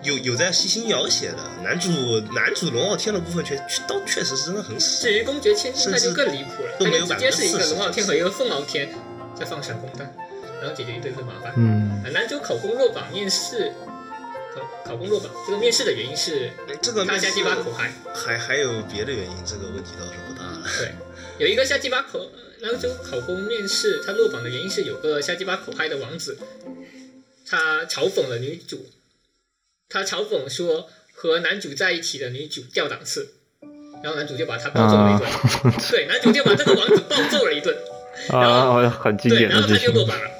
[0.02, 1.38] 有有在细心描写的。
[1.62, 1.90] 男主
[2.34, 5.02] 男主龙傲天的部分确确倒确实是真的很少。
[5.02, 8.88] 至于公爵千金，那就更离谱了，都没有那就直接是一个龙傲天和一个凤傲天
[9.34, 10.12] 在放闪光弹，
[10.61, 11.52] 然后解决一堆堆麻烦。
[11.56, 13.72] 嗯，啊男主考公落榜面试，
[14.54, 17.92] 考考公落榜，这个面试的原因是哎这个面试他瞎鸡巴口嗨。
[18.14, 20.62] 还还有别的原因，这个问题倒是不大了。
[20.78, 20.92] 对，
[21.38, 22.26] 有一个下鸡巴口，
[22.61, 26.36] 男主考公面试他落榜的原因是有个瞎鸡巴口嗨的王子，
[27.46, 28.86] 他嘲讽了女主，
[29.88, 33.34] 他嘲讽说和男主在一起的女主掉档次，
[34.02, 35.30] 然后男主就把他暴揍了一顿，
[35.90, 37.76] 对，男主就把这个王子暴揍了一顿，
[38.30, 39.76] 啊，很经对，典然后他。
[39.76, 40.30] 就落榜了，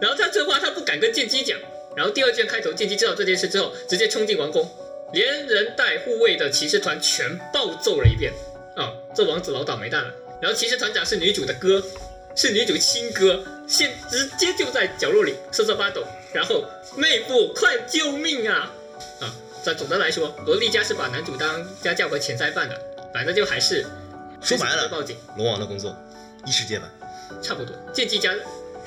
[0.00, 1.58] 然后他这话他不敢跟剑姬讲，
[1.96, 4.70] 然后第二卷开头剑姬知道这件事之后，直接冲进王宫，
[5.12, 8.32] 连人带护卫的骑士团全暴揍了一遍，
[8.76, 10.12] 啊、这王子老倒霉蛋了。
[10.44, 11.82] 然后骑士团长是女主的哥，
[12.36, 16.62] 是女主亲哥，现直接就在角落里瑟瑟发抖，然后
[16.98, 18.70] 妹夫快救命啊！
[19.22, 19.34] 啊，
[19.64, 22.78] 这总的来说，萝莉家是把男主当家教和潜在犯的，
[23.10, 23.86] 反正就还是
[24.42, 25.16] 说白了报警。
[25.38, 25.96] 龙王的工作
[26.44, 26.90] 异世界吧。
[27.40, 27.74] 差不多。
[27.94, 28.30] 剑姬家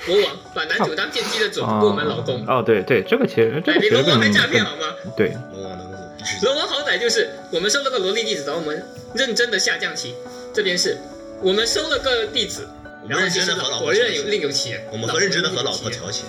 [0.05, 4.93] 国王把男主当剑姬的总部门老公，哦，对对，这个其实这哎，个实更比龙王还诈骗好吗？
[5.17, 6.45] 对，龙王的工作一世界。
[6.45, 8.85] 龙王好歹就是我们收了个萝莉弟子，然后我们
[9.15, 10.13] 认真的下降棋，
[10.53, 10.95] 这边是
[11.41, 12.67] 我们收了个弟子，
[13.07, 16.25] 然后其实真的和老婆我认有另有其人，我们和认真的和老婆调情，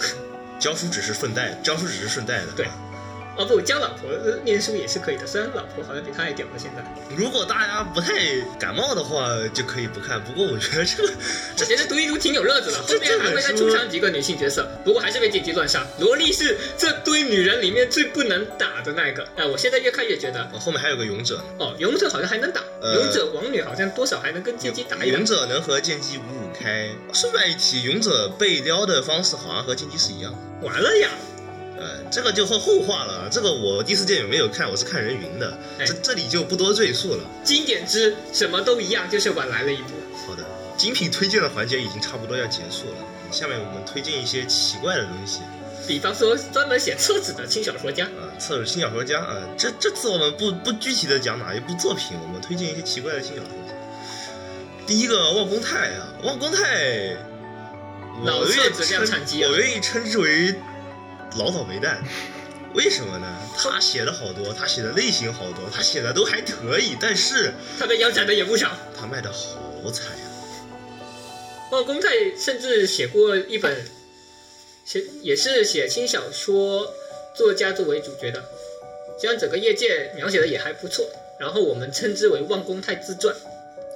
[0.60, 2.48] 教书只是顺带，教书只是顺带的。
[2.54, 2.66] 对
[3.36, 6.84] 哦不，教老婆呃念书也是可以的，虽然老婆好像比他还屌了现在。
[7.16, 10.22] 如果大家不太感冒的话，就可以不看。
[10.22, 11.12] 不过我觉得这个
[11.58, 15.86] 我觉得读一读挺有乐子的，后面还会再出场几个女性角色，不过还是被剑姬乱杀。
[15.98, 19.26] 萝莉是这堆女人里面最不能打的那个。
[19.36, 25.24] 哎，我现在越看越觉得，哦后面还有个勇者呢，哦，勇者好像还能打，呃勇者王女好像多少还能跟剑姬打一打勇。
[25.24, 26.90] 者能和剑姬五五开。
[27.14, 30.34] 顺便一提，勇者被撩的方式好像和剑姬是一样。
[30.62, 31.08] 完了呀！
[31.82, 33.28] 呃，这个就后后话了。
[33.28, 37.24] 这个我第四届也没有看，我是看人云的，哎这这里就不多赘述了。
[37.42, 39.90] 经典之什么都一样，就是晚来了一步。
[40.26, 40.44] 好的，
[40.76, 42.96] 精品推荐的环节已经差不多要结束了，
[43.32, 45.40] 下面我们推荐一些奇怪的东西。
[45.84, 53.74] 比方说专门写册子的轻小说家，啊，侧耳轻小说家啊，这这次我们不不具体的讲哪一部作品，我们推荐一些奇怪的轻小说家。
[54.86, 57.16] 第一个望公泰啊，望公泰，
[58.24, 60.54] 老我愿意册子量称产机啊我愿意称之为
[61.36, 62.02] 老倒霉蛋。
[62.74, 63.26] 为什么呢？
[63.58, 68.72] 他写的好多，他写的类型好多，他写的都还可以，但是他被腰斩的也不少。
[68.98, 70.24] 他卖的好惨呀、
[71.70, 73.84] 望公泰甚至写过一本，
[74.86, 76.90] 写也是写轻小说
[77.34, 78.42] 作家作为主角的，
[79.20, 81.06] 虽然整个业界描写的也还不错。
[81.38, 83.34] 然后我们称之为《望公泰自传》。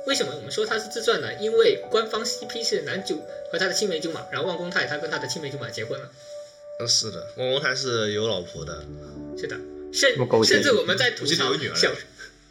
[0.05, 1.33] 为什么我们说他是自传呢？
[1.35, 3.23] 因为官方 CP 是男主
[3.53, 6.11] 和他的青梅竹马，然后望公泰他跟他的青梅竹马结婚了。
[6.79, 8.85] 嗯，是的，望公泰是有老婆的，
[9.39, 9.57] 是的，
[9.93, 10.15] 甚
[10.45, 11.91] 甚至我们在吐槽有女儿小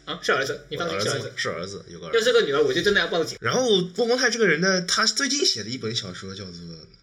[0.04, 2.26] 啊是儿子，你放心儿是儿子，是儿子，有个儿要子。
[2.26, 3.38] 是个女儿我就真的要报警。
[3.40, 6.52] 然后望公泰这个人呢，他最近写的一本小说叫做《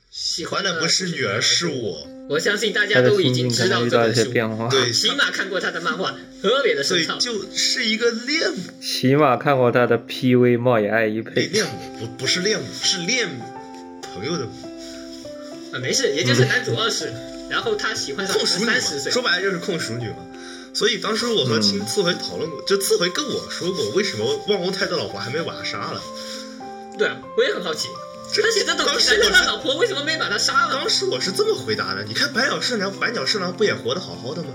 [0.09, 4.69] 喜欢的不是女儿是我》，我相信大家都已经知道这能遇到一本书，些变化。
[4.69, 7.17] 对， 起码看过他的漫画，特别的对深，奥。
[7.19, 13.27] 就是一个恋母，起码看过他的 PV 冒也爱一恋配，恋母不不是恋母，是恋
[14.01, 14.51] 朋友的母，
[15.73, 17.11] 啊，没事，也就是男主二十，
[17.49, 20.17] 然后他喜欢上控熟女嘛三十岁，说白了就是控熟女嘛。
[20.73, 26.01] 所以当时我和青嗯刺回讨论过，就刺回跟我说过，为什么望公泰的老婆还没把他杀了？
[26.97, 27.89] 对啊，我也很好奇，
[28.41, 30.73] 他写这种当时我是老婆为什么没把他杀了？
[30.75, 34.49] 当时我是这么回答的，你看白鸟侍郎，白鸟侍郎不也活得好好的吗？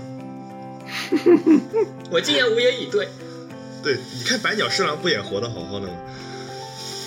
[2.09, 3.07] 我竟然无言以对。
[3.81, 5.93] 对，你看白鸟侍郎不也活得好好的吗？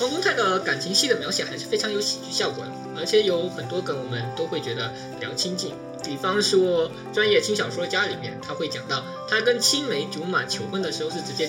[0.01, 5.73] 汪公泰的感情戏的描写还是非常有喜剧效果的，而且有很多梗我们都会觉得比较亲近。
[6.05, 11.49] 比方说，专业轻小说家里面他会讲到，他跟青梅竹马求婚的时候是直接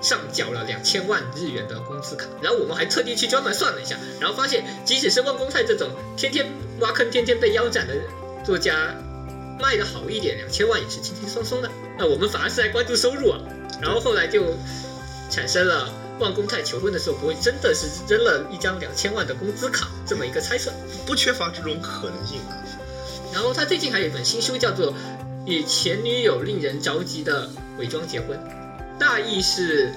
[0.00, 6.46] 上缴了两千万日元的工资卡，然后我们还特地去专门算了一下，然后发现即使是汪公泰这种天天
[6.78, 7.94] 挖坑、天天被腰斩的
[8.44, 8.94] 作家，
[9.60, 11.68] 卖的好一点，两千万也是轻轻松松的。
[11.98, 13.40] 那我们反而是在关注收入啊，
[13.82, 14.54] 然后后来就
[15.28, 20.72] 产生了万公泰求婚的时候不会真的是扔了一张两千万的工资卡这么一个猜测。
[21.06, 22.56] 不缺乏这种可能性啊。
[23.32, 24.92] 然后他最近还有一本新书，叫做
[25.46, 27.48] 《与前女友令人着急的
[27.78, 28.38] 伪装结婚》，
[28.98, 29.92] 大意是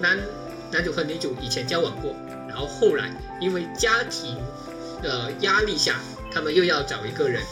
[0.00, 0.18] 男
[0.70, 2.14] 男主和女主以前交往过，
[2.48, 3.10] 然后后来
[3.40, 4.36] 因为家庭
[5.02, 6.00] 的压力下，
[6.32, 7.42] 他们又要找一个人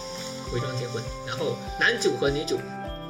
[0.52, 2.60] 伪装结婚，然后男主和女主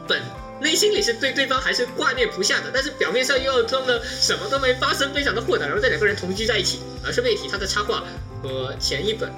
[0.07, 0.23] 本
[0.61, 6.81] 内心里是对对方还是挂念不下的，但是表面上又要装的什么都没发生，非常的豁达，然后这两个人同居在一起。
[7.05, 8.03] 而顺便一提，他的插画
[8.43, 9.31] 和前一本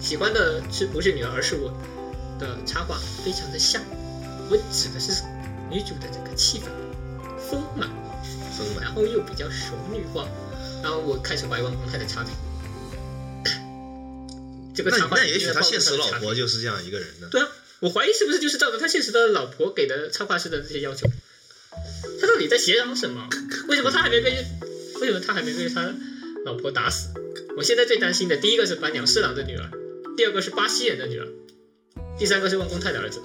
[0.00, 1.72] 喜欢的是不是女儿，而是我
[2.40, 3.82] 的插画非常的像。
[4.50, 5.22] 我指的是
[5.70, 6.64] 女主的这个气氛
[7.38, 7.88] 丰满，
[8.56, 10.26] 丰满，然后又比较熟女化，
[10.82, 12.32] 然后我开始怀疑汪公泰的差评。
[14.74, 17.28] 这个那插画那也许他现实老婆就是这样一个人呢。
[17.30, 17.48] 对啊，
[17.82, 21.08] 我怀疑是不是就是照着他现实的老婆给的插画师的这些要求，
[22.20, 23.28] 他到底在协商什么？
[23.66, 24.46] 为什么他还没被？
[25.00, 25.92] 为什么他还没被他
[26.44, 27.08] 老婆打死？
[27.56, 29.68] 我现在最担心的，第一个是板鸟侍郎的女儿，
[30.16, 31.26] 第二个是巴西人的女儿，
[32.16, 33.20] 第三个是汪公泰的儿子。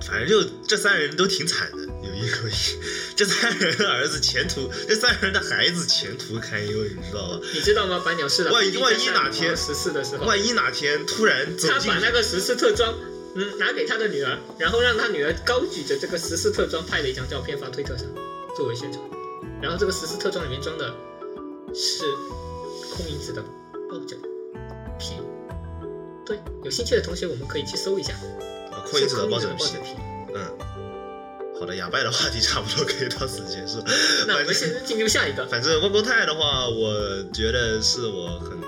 [0.00, 2.52] 反正就这三人都挺惨的，有一说一，
[3.16, 7.40] 这三人的儿子前途，这三人的孩子前途堪忧，你知道吧？
[7.54, 8.02] 你知道吗？
[8.04, 12.94] 百鸟是的万一万一哪天十四的时候，万一哪天突然走进他把那个十四特装，
[13.34, 18.06] 嗯，拿给他的女儿，然后让他女儿高举着这个十四特装拍了一张照片发推特上
[18.56, 19.02] 作为宣传，
[19.62, 20.94] 然后这个十四特装里面装的
[21.74, 22.04] 是
[22.94, 23.42] 空银子的
[23.90, 24.18] 抱枕
[24.98, 25.14] 皮。
[26.26, 28.12] 对，有兴趣的同学我们可以去搜一下，
[28.72, 29.64] 啊空银子的抱枕皮。
[30.34, 30.58] 嗯，
[31.58, 33.82] 好的，哑拜的话题差不多可以到此结束。
[34.26, 38.58] 那我们反正现在进入下一个，反正温国泰的话，我觉得是我很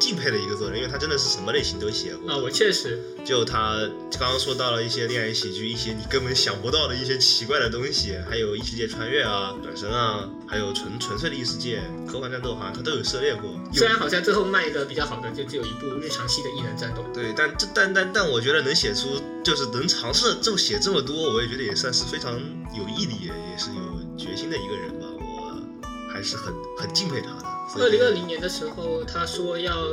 [0.00, 2.32] 敬佩的一个作者，因为他真的是什么类型都写过。
[2.32, 3.78] 啊，我确实就他
[4.18, 13.50] 刚刚说到了一些恋爱喜剧，一些你根本想不到的一些奇怪的东西，还有异世界穿越啊、转身啊，还有纯纯粹的异世界科幻战斗，好像他都有涉猎过。
[13.74, 22.32] 虽然好像最后卖的比较好的就只有一部日常系的异能战斗，对，但这但但但我觉得能写出就是能尝试这么写这么多，我也觉得也算是非常
[22.74, 25.06] 有毅力，也是有决心的一个人吧。
[25.18, 27.59] 我还是很很敬佩他的。
[27.78, 29.86] 二零二零年的时候，他说要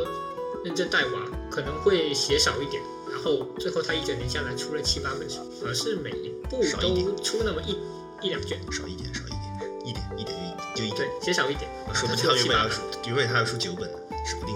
[0.63, 7.77] 认真带娃，可能会写少一点，然后最后他一整年下来出了七八本书，而是每一部少一点都出那么一
[8.25, 10.37] 一两卷，少一点，少一点，一点一点
[10.75, 14.55] 就一就一对点，，写少一点，说不定出他原本要了七八本，出，原本他要出九本呢，指不定。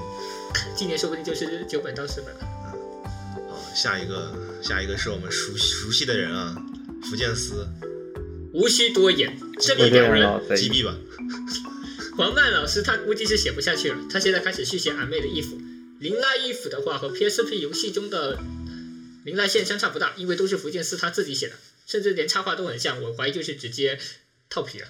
[0.76, 2.40] 今年说不定就是九本到十本了。
[3.50, 6.56] 好，下一个，下一个是我们熟熟悉的人啊，
[7.04, 7.68] 福建司
[8.54, 10.96] 无需多言，这福里有人击毙吧。
[12.18, 15.58] 黄曼老师他估计是写不下去了，他现在开始续写俺妹的衣服。
[16.00, 18.38] 绫濑衣服的话和 PSP 游戏中的
[19.26, 21.56] 绫濑线相差不大，因为都是福建司他自己写的，
[21.88, 24.00] 甚至连插画都很像，我怀疑就是直接
[24.50, 24.88] 套皮了。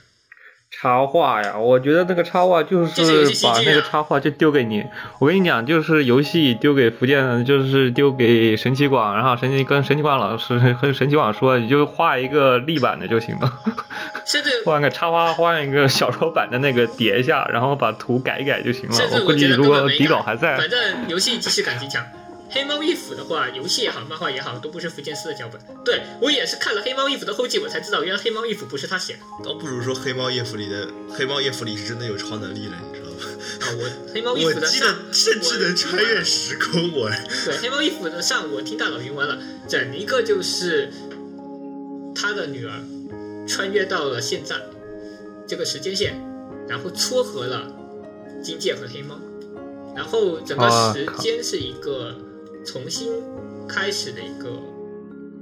[0.72, 4.84] 插画呀，我觉得那个插画就就是把那个啊插画就丢给你。
[5.20, 13.60] 我跟你讲，就是游戏丢给福建，就是丢给神奇广，然后神奇跟神奇广老师和神奇广说，你就画一个立版的就行了，
[14.26, 22.02] 甚至换个插画，换一个小说版的那个叠一下，然后把图改一改就行了我估计如果底稿还在，反正游戏即视感极强。
[22.52, 25.60] 黑猫一府的话，游戏也好，漫画也好，都不是福建四的脚本。
[25.86, 33.18] 对我也是看了黑猫一府的后记，我才知道原来黑猫一府不是他写的倒不如说黑猫夜府里的黑猫夜府里是真的有超能力了，你知道吗？
[33.62, 33.66] 啊。
[33.80, 37.10] 我黑猫一我府的上记得甚至能穿越时空，我
[37.46, 39.38] 对，黑猫一府的上，我听大佬云完了，
[39.68, 40.92] 整一个就是
[42.14, 42.74] 他的女儿
[43.48, 44.58] 穿越到了现在
[45.48, 46.22] 这个时间线，
[46.68, 47.72] 然后撮合了
[48.44, 49.18] 金界和黑猫，
[49.96, 52.14] 然后整个时间是一个
[52.66, 53.12] 重新
[53.68, 54.62] 开始的一个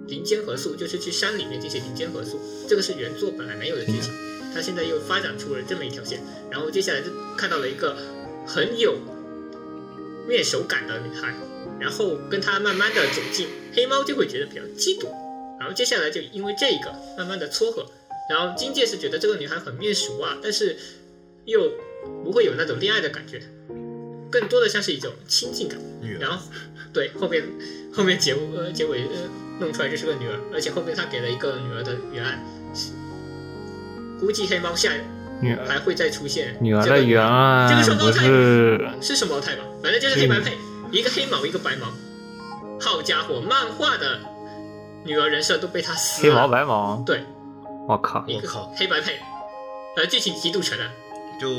[0.08, 4.12] 林间合宿，就是去山里面进行林间合宿，这个是原作本来没有的剧情，
[4.54, 7.08] 他现在又发展出了这么一条线，然后接下来就
[7.38, 7.96] 看到了一个
[8.48, 8.98] 很有
[10.28, 11.34] 面熟感的女孩，
[11.80, 15.08] 然后跟她慢慢的走近，黑猫就会觉得比较嫉妒，
[15.60, 17.86] 然后接下来就因为这个慢慢的撮合，
[18.30, 20.76] 然后金界是觉得这个女孩很面熟啊，但是
[21.46, 21.72] 又
[22.24, 23.42] 不会有那种恋爱的感觉，
[24.32, 25.80] 更多的像是一种亲近感。
[26.02, 26.42] 女儿然后
[26.94, 27.44] 对后面
[27.94, 32.92] 后面结呃结尾呃弄出来就是个女儿，而且后面他给了一个女儿的原案，是
[34.20, 34.92] 估计黑猫下
[35.42, 39.64] 女儿还会再出现女儿这个的原案这个双胞胎是是什么胎吧？
[39.82, 40.58] 反正就是黑白配，
[40.92, 41.88] 一个黑毛一个白毛。
[42.82, 44.20] 好家伙，漫画的
[45.04, 46.48] 女儿人设都被他撕了黑毛。
[46.48, 47.04] 白毛？
[47.06, 47.24] 对，
[47.88, 48.24] 我靠！
[48.28, 49.20] 一个我靠黑白配，
[49.98, 50.90] 呃，剧情极度扯淡。
[51.40, 51.50] 就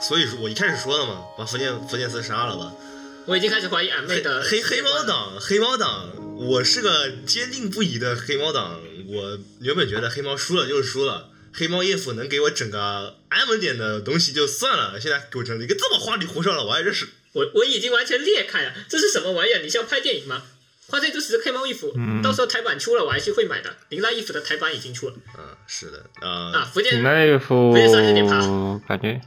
[0.00, 2.72] 所以说我一开始说的嘛，把福建福建司杀了吧。
[3.26, 5.32] 我已经开始怀疑俺妹的黑黑猫党。
[5.40, 8.80] 黑猫党，我是个坚定不移的黑猫党。
[9.08, 19.62] 我原本觉得黑猫输了就是输了，黑猫叶府能给我整个安稳点的东西就算了，现在给我整了一个这么花里胡哨的，我还真是我我已经完全裂开了，这是什么玩意儿？
[19.62, 20.42] 你是要拍电影吗？
[20.88, 23.74] 花这就是黑猫衣服，嗯到时候台版出了我还是会买的。
[23.88, 28.38] 铃兰衣服的台版已经出了啊，是的啊，啊，福建林奈衣服福建三有点怕
[28.86, 29.22] 感觉，哎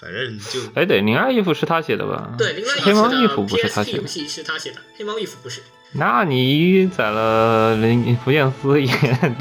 [0.00, 2.30] 反正就哎，对，零二衣服是他写的吧？
[2.38, 3.98] 对零二衣黑猫衣服不是他写的。
[3.98, 5.60] 游戏是他写的，黑猫衣服不是。
[5.92, 8.86] 那你宰了林福建司也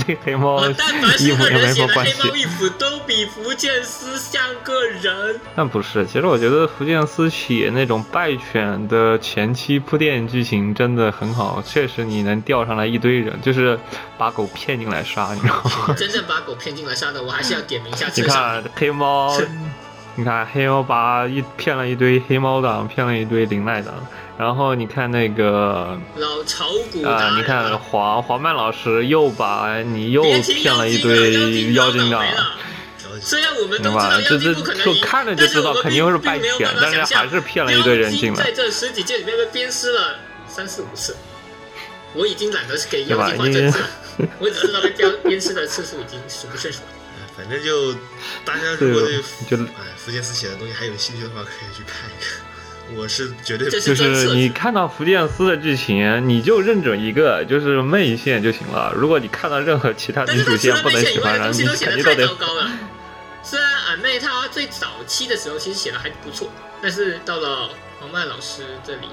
[0.03, 2.36] 对黑猫衣服也没人写的什么关系黑猫。
[2.36, 5.39] 衣服都比福建司像个人。
[5.55, 13.80] 但不是，其实我觉得福建司写那种败犬的前期铺垫剧情真的很好，确实你能钓上来一堆人，就是
[14.18, 15.93] 把狗骗进来杀，你知道吗？
[15.95, 19.39] 真正把狗骗进来杀的，我还是要点名一下 你看黑猫，
[20.20, 23.93] 你看黑猫把一骗了一堆黑猫党，骗了一堆林奈党，
[24.38, 32.22] 然后你看那个老炒股啊、达你看黄黄曼老师又把你又骗了一堆妖精党。
[33.22, 40.17] 虽然我们都知道妖这这就看着就知道肯定会是败犬但是还是骗了一堆人进来在这十几届里面被鞭尸了
[40.49, 41.15] 三四五次，
[42.13, 43.88] 我已经懒得给妖精画对吧正字了，
[44.39, 46.99] 我只知道被鞭鞭尸的次数已经数不胜数了。
[47.40, 47.94] 反正就
[48.44, 49.18] 大家如果对
[49.48, 52.98] 就哎福建斯写的东西还有兴趣的话，可以去看一看。
[52.98, 58.94] 我是绝对这就是是你看到福建斯的剧情，你就认准一个，就是媚线就行了。
[58.94, 62.70] 如果你看到任何其他女主线不能喜欢，然后你东西都写肯定都得的太糟糕了。
[63.42, 67.70] 虽然俺妹她最早期的时候其实写的还不错，但是到了
[68.02, 69.08] 黄曼老师这里，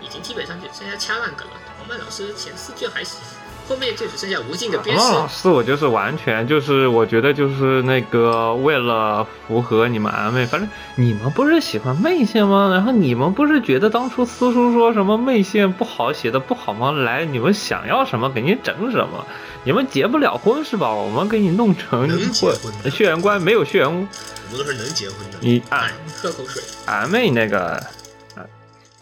[0.00, 1.54] 已经基本上就剩下掐烂梗了。
[1.78, 3.20] 黄曼老师前四卷还行，
[3.68, 12.70] 后面就只剩下无尽的鞭王老我就是完全就是，我觉得就是那个为了符合你们俺妹，反正你们不是喜欢媚线吗？
[12.72, 16.92] 然后你们不是觉得当初私叔说什么媚线不好写的不好吗？
[16.92, 19.26] 来，你们想要什么给你整什么。
[19.64, 20.92] 你们结不了婚是吧？
[20.92, 24.08] 我们给你弄成能结婚的血缘关没有血缘，我们
[24.56, 25.38] 都是能结婚的。
[25.40, 26.62] 你俺哎，喝口水。
[26.86, 27.82] 俺妹那个。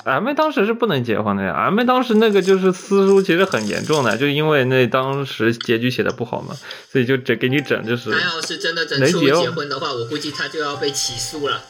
[0.05, 6.55] 俺们当时是不能结婚的呀，俺们当时那个就是私书，其实很严重的，就因为那当时结局写的不好嘛，
[6.91, 11.63] 所以就整给你整就是他要是真的整出能结婚的话，我估计他就要被起诉了。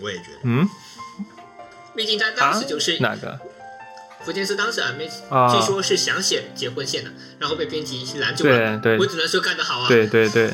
[0.00, 0.68] 我也觉得，嗯
[1.96, 3.36] 毕竟他啊当时就是哪个
[4.20, 8.78] 福建是当时俺妹啊据说是想写结婚线的，然后被编辑拦住了。
[8.80, 9.88] 对对我只能说干得好啊！
[9.88, 10.52] 对对对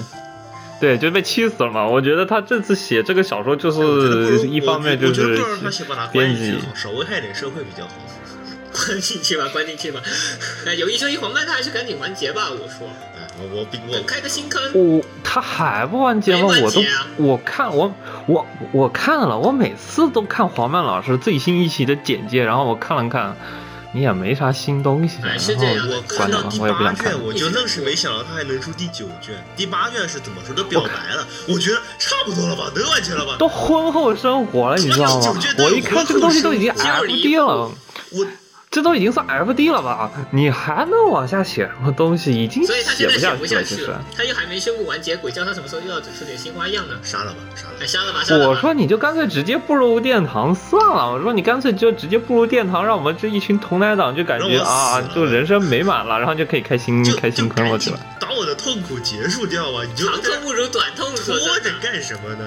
[0.84, 1.86] 对，就被气死了嘛。
[1.86, 5.40] 我觉得他这次写这个小说就是一方面就是
[6.12, 7.92] 编辑进去，好，少危害点社会比较好。
[8.74, 10.02] 关进去吧，关进去吧。
[10.66, 12.50] 哎，有一说一，黄曼他还是赶紧完结吧。
[12.50, 14.60] 我说，哎，我我比我开个新坑。
[14.74, 16.48] 我他还不完结吗？
[16.60, 16.82] 我都
[17.16, 17.94] 我看我
[18.26, 23.36] 我我看了，我每次都看黄曼老师最新一期的简介，然后我看了看，
[23.94, 27.24] 你也没啥新东西，哎然是这样后我看到第，八我也不想看卷，。
[27.24, 29.32] 我就愣是没想到他还能出第九卷。
[29.56, 30.64] 第八卷是怎么说都？
[30.64, 33.36] 表白了，我觉得差不多了吧，能完结了吧？
[33.38, 37.70] 都婚后生活了，你知道吗我一看这个东西都已经婚后生活 FD 了，
[38.10, 38.26] 我
[38.74, 40.10] 这都已经算 FD 了吧？
[40.32, 42.32] 你还能往下写什么东西？
[42.32, 43.94] 已经所以他写现在写不不下去了，其实。
[44.16, 46.96] 他又还没宣布完结，鬼叫他什么时候又要整出点新花样呢？
[47.00, 47.86] 杀了吧，杀了哎，。
[47.86, 48.50] 杀了吧，杀了吧！
[48.50, 58.00] 我说你就干脆直接步入殿堂算了，我说你干脆就直接步入殿堂，让我们这一群童男党就感觉啊，就人生美满了，然后就可以开心开新就赶紧坑了去了。
[58.18, 61.38] 把我的痛苦结束掉吧，你就长痛不如短痛，拖。
[61.60, 62.44] 着干什么呢？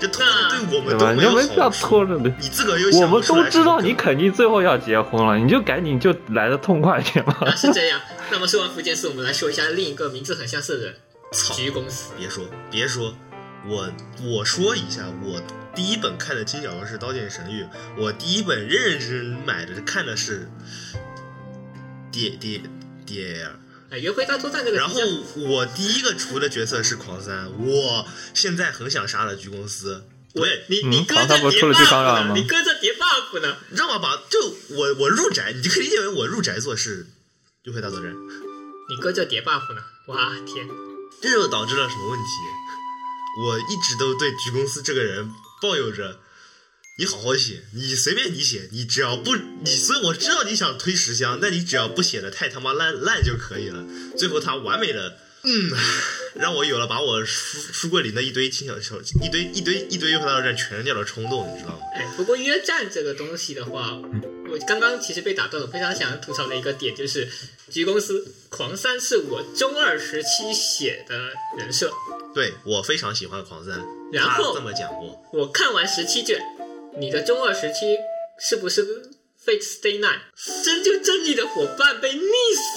[0.00, 0.82] 这拖着对我？
[0.82, 1.86] 们都没有你就没必要好处。
[1.86, 2.32] 拖着的。
[2.40, 7.36] 你自个儿又我想不们都知道你肯定最后要结婚了，你就赶紧就来的痛快点吧。
[7.40, 8.00] 啊，是这样。
[8.30, 10.94] 那么说完福建寺，我们来说一下另一个名字很相似的人
[11.32, 12.12] 操——菊公司。
[12.18, 13.14] 别说别说，
[13.66, 13.90] 我
[14.22, 15.40] 我说一下，我
[15.74, 17.62] 第一本看的金小说是《刀剑神域》，
[17.96, 20.48] 我第一本认认真真买的看的是
[22.12, 22.60] 爹爹
[23.06, 23.58] 爹儿。
[23.90, 25.00] 哎，约会大作战这个然后，
[25.36, 30.04] 我第一个除的角色是狂三，我现在很想杀了鞠公司。
[30.34, 32.34] 我也嗯你你搁狂着叠 buff 呢？
[32.34, 33.56] 你搁着叠 buff 呢？
[33.70, 37.06] 让我把就我我入宅，你就可以理解为我入宅做事，
[37.64, 38.12] 约会大作战。
[38.90, 39.82] 你搁着叠 buff 呢？
[40.08, 40.68] 哇天！
[41.22, 42.26] 这就导致了什么问题？
[43.42, 45.32] 我一直都对菊公司这个人
[45.62, 46.20] 抱有着，
[47.00, 53.86] 你好好写，你随便你写，你只要不你，所以我知道你想推十箱，但你只要不写的太他妈烂烂就可以了。
[54.16, 55.70] 最后他完美的嗯，
[56.34, 61.82] 让我有了把我书书柜里那一堆轻小小一堆一堆一堆约会大作战全扔掉的冲动，你知道吗？
[61.94, 63.96] 哎，不过约战这个东西的话，
[64.50, 65.68] 我刚刚其实被打断了。
[65.68, 67.28] 非常想吐槽的一个点就是，
[67.70, 71.92] 局公司狂三是我中二时期写的人设，
[72.34, 73.80] 对我非常喜欢狂三，
[74.12, 76.40] 然后他这么讲过，我看完十七卷，
[76.98, 77.96] 你的中二时期
[78.38, 78.84] 是不是
[79.44, 80.20] Fate Stay Night
[80.64, 82.30] 真就正义的伙伴被溺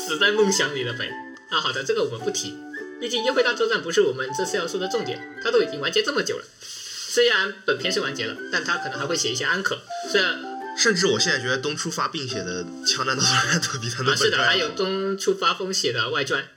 [0.08, 1.10] 死在梦想里了呗？
[1.50, 2.56] 啊，好的，这个我们不提，
[3.00, 6.46] 毕竟约会大作战不是我们这次要说的重点，它都已经完结这么久了。
[6.62, 9.82] 虽然本片是完结了，但它可能还会写一些安可。
[10.10, 10.40] 虽然
[10.78, 16.48] 甚至我现在觉得东出发并写的《枪战大作战》都比他的啊，是的，还有东出发风写的外传，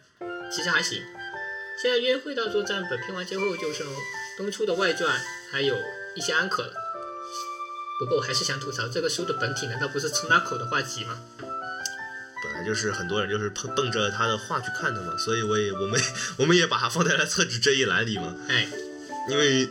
[0.50, 1.02] 其实还行。
[1.82, 3.86] 现在约会大作战本片完结后，就剩
[4.36, 5.18] 东出的外传，
[5.50, 5.76] 还有
[6.14, 6.72] 一些安可了。
[7.98, 11.18] 不过我还是想吐槽，这个书的本体难道不是 Tsunako 的画集吗？
[12.42, 16.00] 本来就是很多人就是奔奔着他的画去看的嘛，所以我也我们
[16.36, 18.34] 我们也把它放在了厕纸这一栏里嘛。
[18.48, 18.68] 哎，
[19.30, 19.66] 因为《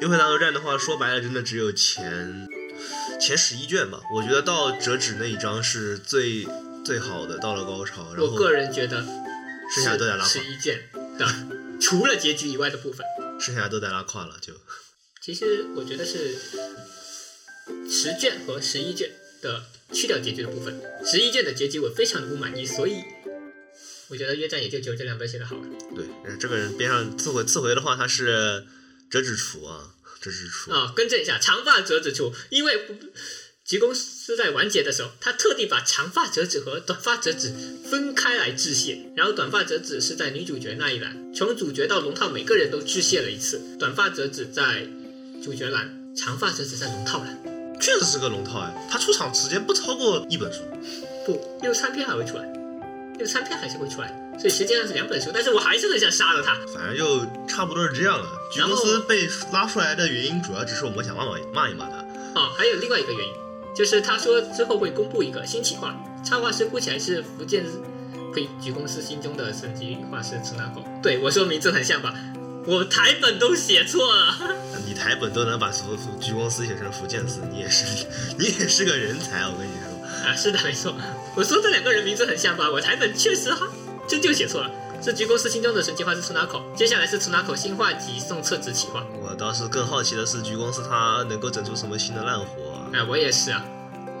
[0.00, 2.48] 约会大作战》的话，说白了，真的只有前
[3.20, 4.00] 前十一卷吧。
[4.14, 6.48] 我觉得到折纸那一章是最
[6.84, 9.04] 最好的，到了高潮，然后我个人觉得
[9.74, 10.88] 剩下都在拉胯，十一卷
[11.18, 11.26] 的，
[11.80, 13.04] 除了结局以外的部分，
[13.38, 14.54] 剩下都在拉胯了，就
[15.20, 16.38] 其实我觉得是
[17.90, 19.10] 十卷和十一卷
[19.40, 23.02] 的去掉结局的部分，十一卷的结局我非常的不满意，所以
[24.08, 25.62] 我觉得约战也就只有这两本写的好了。
[25.94, 26.04] 对。
[26.24, 28.64] 呃这个人边上次回次回的话，他是
[29.10, 30.70] 折纸厨啊，折纸厨。
[30.70, 32.86] 啊，更正一下，长发折纸厨，因为
[33.64, 37.52] 吉公司在完结的时候，他特地把长发折纸和短发折纸
[37.90, 44.86] 分开来致谢，然后短发折纸是在女主角那一栏，从主角到龙套每个人都致谢了一次，短发折纸在
[45.42, 47.42] 主角栏，长发折纸在龙套栏，
[47.80, 50.62] 确实是个龙套哎，他出场时间不超过一本书。
[51.24, 52.44] 不，六三篇还会出来，
[53.18, 54.08] 六三篇还是会出来，
[54.38, 56.54] 所以实际上是两本书，但是我还是很想杀了他。
[56.72, 58.26] 反正就差不多是这样了。
[58.52, 61.96] 菊然后公司被拉出来的原因，主要只是我们想骂骂骂一骂他。
[62.40, 63.34] 哦，还有另外一个原因，
[63.74, 65.94] 就是他说之后会公布一个新企划，
[66.24, 67.64] 插画师估起来是福建
[68.34, 70.84] 配局公司心中的神级画师出纳口。
[71.02, 72.14] 对我说名字很像吧？
[72.66, 74.56] 我台本都写错了。
[74.84, 78.06] 你台本都能把福福菊公司写成福建司，你也是
[78.38, 80.26] 你也是个人才，我跟你说。
[80.26, 80.94] 啊，是的，没错。
[81.36, 82.70] 我说这两个人名字很像吧？
[82.70, 83.68] 我台本确实哈，
[84.08, 84.70] 真就写错了。
[85.02, 89.06] 是局公司心中的神奇画是出纳口，接下来是出纳口新画集送厕纸企划。
[89.22, 92.90] 我倒是更好奇的是，菊公司它能够整出什么新的烂活、啊？
[92.92, 93.64] 啊，我也是啊。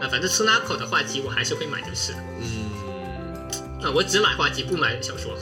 [0.00, 2.18] 啊，反正出纳口的画集我还是会买就是了。
[2.38, 5.36] 嗯，啊，我只买画集，不买小说。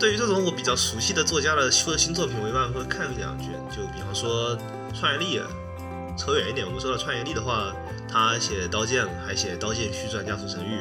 [0.00, 3.50] 对于这种我比较熟悉的作家的出的新作品，我一般会看一两卷。
[3.70, 4.56] 就比方说
[4.98, 5.38] 创业力，
[6.16, 7.70] 扯远一点，我们说到创业力的话，
[8.10, 10.80] 他写《刀剑》，还写《刀剑续传：加速神域》，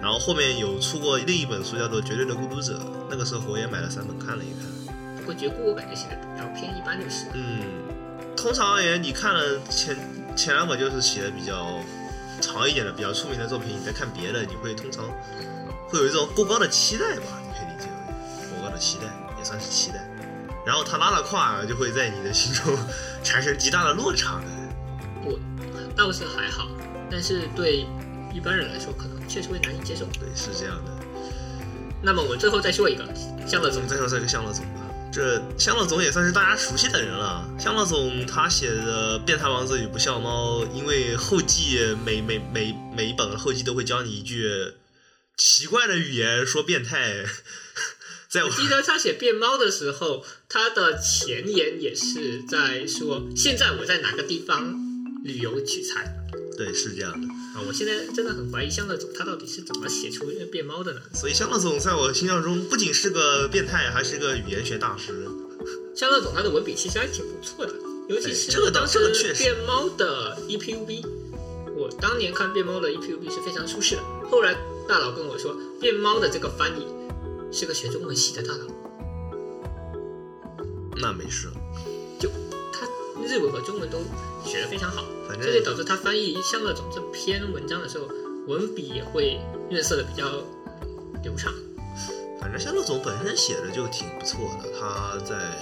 [0.00, 2.74] 然后后面有出过另一本书叫做《绝对的孤独者》，
[3.10, 4.94] 那个时候我也买了三本看了一看。
[5.16, 7.26] 不过绝孤我感觉写的比较偏一般就是。
[7.34, 7.66] 嗯，
[8.36, 9.96] 通常而言，你看了前
[10.36, 11.80] 前两本就是写的比较
[12.40, 15.04] 长一点的、比较出名的作品，你再看别的，你会通常
[15.88, 17.41] 会有一种过高的期待吧？
[18.62, 19.04] 你可以理解为过高的期待，
[19.38, 20.08] 也算是期待。
[20.64, 22.78] 然后他拉了胯，就会在你的心中
[23.24, 24.44] 产生极大的落差的。
[25.24, 25.38] 我
[25.96, 26.68] 倒是还好，
[27.10, 27.84] 但是对
[28.32, 30.04] 一般人来说，可能确实会难以接受。
[30.18, 30.92] 对，是这样的。
[32.02, 33.04] 那么我最后再说一个，
[33.46, 34.80] 向乐总再说这个香乐总吧。
[35.12, 37.46] 这香乐总也算是大家熟悉的人了。
[37.58, 44.72] 香乐总他写的《变态王子与不孝猫》，因为后记每每每每一本后记都会教你一句
[45.36, 47.24] 奇怪的语言说变态，
[48.32, 54.74] 在我记得他写变猫的时候，他的前言也是在说，现在我在哪个地方
[55.22, 56.10] 旅游取材
[56.56, 57.28] 对是这样的。
[57.28, 57.60] 啊！
[57.68, 61.00] 我现在真的很怀疑香乐总他到底是怎么写出变猫的呢？
[61.12, 65.12] 所以香乐总在我心象中不仅是个变态，还是个语言学大师。
[65.94, 67.74] 香乐总他的文笔其实还挺不错的，
[68.08, 68.98] 尤其是当时
[69.36, 71.04] 变猫的 E EPUB，
[71.76, 74.02] 我当年看变猫的 E EPUB 是非常舒适的。
[74.30, 74.56] 后来
[74.88, 76.86] 大佬跟我说，变猫的这个翻译
[77.52, 78.66] 是个学中文系的大佬，
[80.96, 81.48] 那没事，
[82.18, 82.28] 就
[82.72, 82.86] 他
[83.22, 83.98] 日文和中文都
[84.44, 88.06] 学得非常好，反这就正导致他翻译向乐总这篇文章的时候，
[88.48, 89.38] 文笔也会
[89.70, 90.42] 润色的比较
[91.22, 91.52] 流畅。
[92.40, 94.68] 反正像乐总本身写的就挺不错的。
[94.80, 95.56] 他在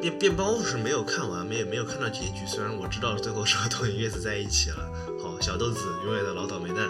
[0.00, 2.46] 变变包是没有看完，没有没有看到结局。
[2.46, 4.90] 虽然我知道最后是和东野月子在一起了。
[5.22, 6.88] 好，小豆子永远的老倒霉蛋，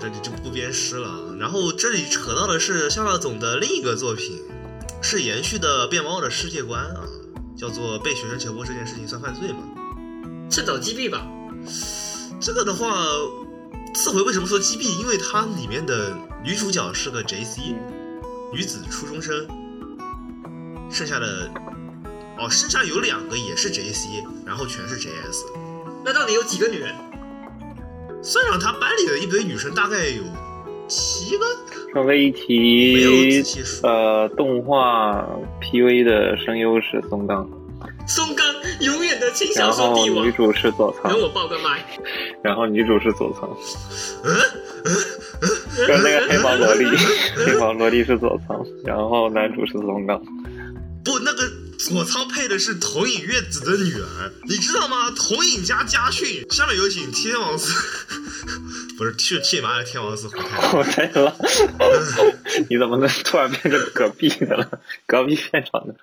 [0.00, 1.34] 这里就不鞭尸了。
[1.38, 4.42] 然后这里扯到的是夏乐总的另一个作品，
[5.02, 7.02] 是延续的变猫的世界观啊，
[7.56, 9.58] 叫做被学生强迫这件事情算犯罪吗？
[10.50, 11.26] 趁早击毙吧，
[12.40, 13.06] 这个的话，
[13.94, 15.00] 次回为什么说击毙？
[15.00, 17.74] 因为它里面的女主角是个 J C，
[18.52, 19.46] 女子初中生，
[20.90, 21.50] 剩下的
[22.38, 25.44] 哦，剩下有两个也是 JC，然后全是 JS。
[26.04, 26.94] 那到底有几个女人？
[28.22, 30.22] 算上他班里的一堆女生，大概有
[30.86, 31.44] 七个。
[31.94, 33.42] 稍微一提
[33.82, 35.26] 呃，动画
[35.60, 37.48] PV 的声优是松冈，
[38.06, 38.46] 松冈
[38.80, 40.32] 永远的轻小然后说帝王女。
[40.32, 41.10] 主是佐仓。
[41.10, 41.82] 等，我报个麦，
[42.42, 43.48] 然后女主是佐仓，
[44.24, 44.28] 嗯，
[45.86, 46.84] 跟那个黑毛萝莉，
[47.36, 50.20] 黑毛萝莉是佐仓，然后男主是松冈。
[51.02, 51.42] 不，那个
[51.78, 55.10] 佐仓配的是桐影月子的女儿，你知道吗？
[55.12, 56.44] 桐影家家训。
[56.50, 57.72] 下面有请天王寺，
[58.98, 60.76] 不是去去马的天王寺胡太。
[60.76, 61.36] 我醉了，
[62.68, 64.80] 你怎么能突然变成隔壁的了？
[65.06, 65.94] 隔壁片场的。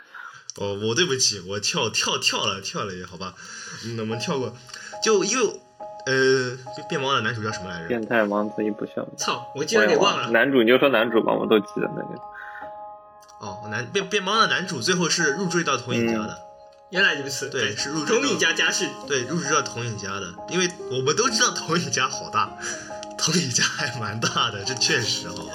[0.58, 3.34] 哦，我对不起，我跳跳跳了跳了也好吧，
[3.86, 4.56] 嗯，我们跳过，
[5.04, 5.62] 就因为
[6.08, 6.58] 呃，
[6.88, 7.88] 变毛的男主叫什么来着？
[7.90, 10.30] 变态王子一不笑，操，我竟然给忘了。
[10.32, 12.22] 男主你就说男主吧，我都记得那个。
[13.46, 16.40] 哦，男变变猫的男主最后是入赘到投影家的，
[16.90, 18.88] 原来如此，对是入赘投影家家世。
[19.08, 22.58] 对，入赘到投影家的，因为我们都知道投影家好大，
[23.18, 25.54] 投影家还蛮大的，这确实好吧。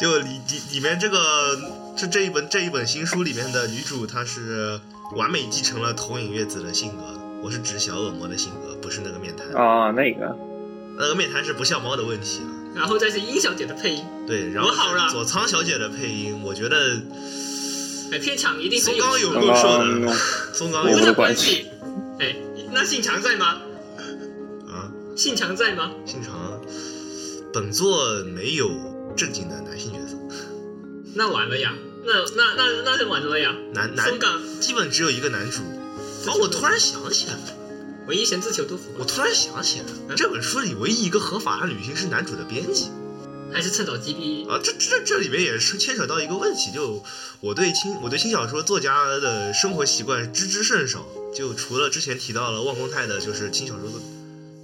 [0.00, 1.56] 就里里里面这个
[1.96, 4.80] 这这一本这一本新书里面的女主，她是
[5.14, 7.04] 完美继承了投影月子的性格。
[7.42, 9.46] 我是指小恶魔的性格，不是那个面瘫。
[9.54, 10.36] 啊，那个
[10.98, 12.50] 那个面瘫是不像猫的问题了。
[12.76, 17.00] 然后再是殷小姐的配音，对，然后我好了佐仓小姐的配音，我觉得
[18.12, 20.14] 哎，片场一定很松冈有有够瘦刚的，
[20.52, 20.90] 松冈有。
[20.90, 21.66] 我的无的关系关系。
[22.20, 22.36] 哎，
[22.72, 23.62] 那信长在吗？
[24.68, 25.90] 啊，信长在吗？
[26.04, 26.60] 信长
[27.52, 28.70] 本作没有
[29.16, 30.16] 正经的男性角色，
[31.14, 31.72] 那完了呀，
[32.04, 33.56] 那那那那就完了呀。
[33.72, 34.38] 男男松冈。
[34.60, 35.62] 基本只有一个男主。
[36.26, 37.40] 哦，我突然想起来了，
[38.06, 42.90] 唯一神自求多福，我突然想起来了，这本书里唯一一个合法的女性是男主的编辑
[43.52, 44.48] 还是趁早击毙。
[44.48, 47.02] 啊，这这这里面也是牵扯到一个问题，就
[47.40, 53.94] 我对轻我对轻小说作家的生活习惯知之甚少，就除了之前提到了望风太的，就是轻小说的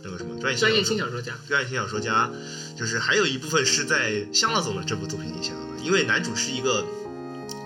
[0.05, 2.31] 那个什么专业专业轻轻小说家，专业轻小说家，
[2.79, 6.85] 就是还有一部分是在香辣总的这部作品里写到的，因为男主是一个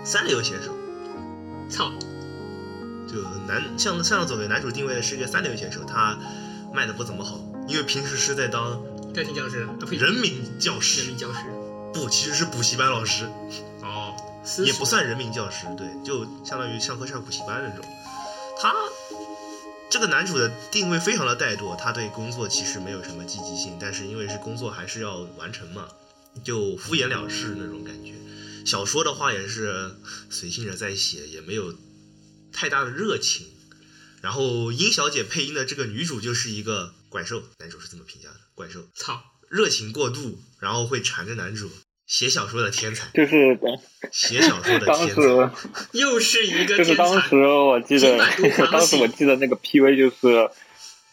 [0.05, 0.75] 三流写手，
[1.71, 1.93] 操，
[3.17, 6.19] 就男像香乐总给男主定位的是一个三流选手，他
[6.75, 8.83] 卖的不怎么好，因为平时是在当
[9.15, 9.67] 钢琴教师，
[9.97, 11.39] 人民教师人师民，教师。
[11.95, 13.25] 不，其实是补习班老师，
[13.81, 14.15] 哦，
[14.67, 17.83] 也不算人民教师，对，就相当于上课上补习班那种。
[18.61, 18.75] 他
[19.89, 25.89] 这个男主的定位非常的怠惰，他对工作其实没有什么积极性，但是因为是工作还是要完成嘛，
[26.45, 28.13] 就敷衍了事那种感觉。
[28.67, 29.95] 小说的话也是
[30.29, 31.73] 随性着在写，也没有
[32.57, 33.47] 太大的热情。
[34.23, 41.71] 然后殷小姐配音的这个女主就是一个怪兽，男主是这么评价的，怪兽，操，热情过度，然后会缠着男主。
[42.07, 43.59] 写小说的天才，就是
[44.13, 45.15] 写小说的天才。
[45.15, 45.51] 时
[45.91, 47.37] 又是一个就是天才当时。
[47.37, 48.17] 我记得
[48.71, 50.49] 当时我记得那个 PV 就是，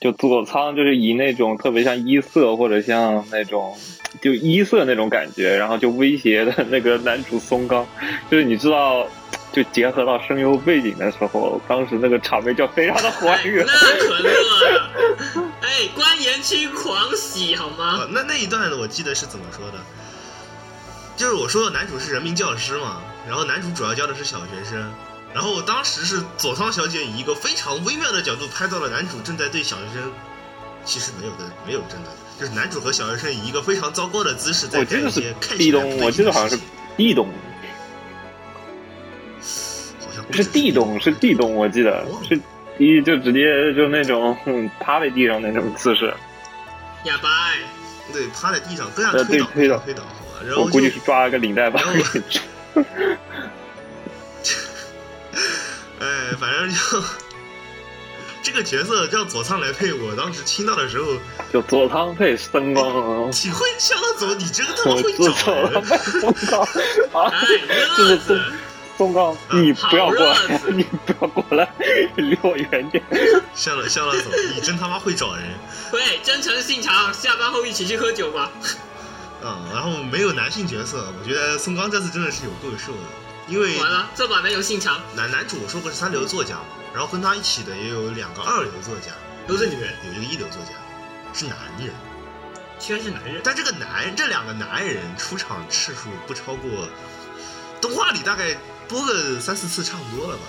[0.04, 3.74] 就佐仓就是以那种特别像一色或者像那种
[4.22, 7.88] 就一色那种感觉，然后就威胁的那个男主松冈，
[8.30, 9.08] 就是你知道，
[9.54, 13.44] 就结合到声优背景的时候，当时那个场面就非常的还哎。
[13.46, 13.74] 那
[14.06, 14.92] 可乐了，
[15.64, 18.00] 哎，关岩区狂喜好吗？
[18.00, 19.78] 啊，那那一段我记得是怎么说的？
[21.16, 24.92] 就是我说的男主是人民教师嘛，然后男主主要教的是小学生，
[25.34, 30.12] 然后当时是佐仓小姐以一个非常微妙的角度拍到了男主正在对小学生，
[30.86, 37.28] 其实没有的，没有真的，就是男主和小学生以一个非常糟糕的姿势在干一些看起我记得好像是的事情，地洞，
[40.02, 42.40] 好像不是地洞，是地洞，我记得是
[42.78, 46.14] 第一就直接就那种嗯趴在地上那种姿势，
[47.06, 47.58] 哑巴哎，
[48.12, 49.78] 对，趴在地上跟上呃推倒，对推倒。
[49.80, 51.82] 推倒，好吧，然后我估计是抓了个领带吧。
[51.82, 52.22] 然后
[56.68, 57.04] 正就
[58.42, 61.14] 这个角色让佐仓来配，我当时听到的时候，
[61.52, 65.82] 就佐仓配声光，体会向了走，你真他妈会找人。
[65.82, 66.62] 配 松冈
[67.24, 67.48] 啊哎，，
[67.98, 68.42] 就是松乐子，
[68.98, 70.38] 松冈，你不要过来，
[70.74, 71.70] 你不要过来，
[72.18, 73.02] 离我远点。
[73.56, 75.44] 向了向了走，你真他妈会找人
[75.94, 78.52] 喂，真诚信长，下班后一起去喝酒吧。
[79.46, 83.00] 嗯、然后没有男性角色，我觉得松冈这次真的是有够受的，
[83.48, 89.12] 因为完了，这把没有信长，男男主我说过是三流作家嘛，然后跟他一起的也有两个二流作家，
[89.48, 90.72] 都是女人，有一个一流作家
[91.34, 91.94] 是男人。
[92.80, 93.42] 居然是男人。
[93.44, 96.88] 但这个男这两个男人出场次数不超过，
[97.82, 98.58] 动画里大概
[98.88, 100.44] 播个三四次差不多了吧，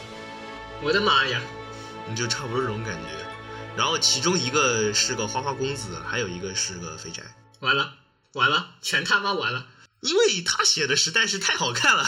[0.82, 1.40] 我的妈呀！
[2.08, 3.08] 你就差不多这种感觉。
[3.76, 7.22] 然后其中一个是个花花公子，还有一个是个肥宅。
[7.60, 7.94] 完了，
[8.32, 9.66] 完了，全他妈完了！
[10.00, 12.04] 因为他写的实在是太好看了，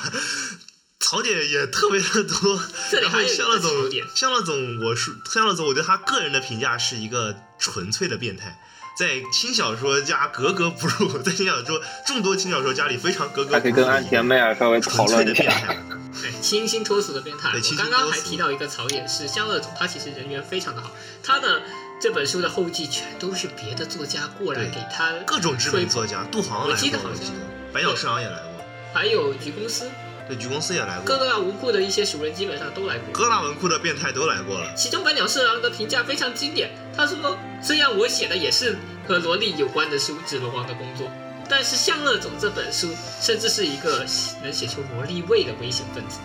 [0.99, 2.55] 槽点也特别的多。
[2.57, 8.59] 然后这里还有一香乐总个槽点，香乐总，我是香乐总，我对他个人的评价是一个纯粹的变态。
[8.99, 13.61] 在轻小说家格格不入，在轻小说众多轻小说家里非常格格不入的一个。
[13.61, 15.45] 还可以跟安田妹儿稍微讨纯粹论一下。
[15.45, 15.77] 的变态。
[16.23, 17.53] 对，清新脱俗的变态。
[17.77, 20.91] 刚刚还提到一个槽点是，香乐总他其实人缘非常的好，
[21.23, 21.61] 他的
[22.01, 27.33] 这本书的后记全都是别的作家过来给他各种知名作家，杜航来过，我记得好像记得
[27.71, 28.65] 白鸟市场也来过，
[28.95, 29.91] 还有菊公司，
[30.29, 33.13] 对，菊公司也来过各过，大文库的一些熟人基本上都来过。
[33.13, 34.75] 各大文库的变态都来过了。
[34.75, 38.77] 其中百鸟社郎的评价非常经典，他说：“虽然我写的也是
[39.07, 41.09] 和萝莉有关的书，指罗王的工作，
[41.49, 42.89] 但是向乐总这本书
[43.21, 44.05] 甚至是一个
[44.43, 46.19] 能写出萝莉味的危险分子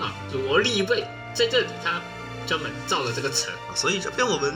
[0.00, 0.12] 啊！
[0.32, 2.00] 萝莉味在这里他
[2.46, 4.52] 专门造了这个词所以这边我们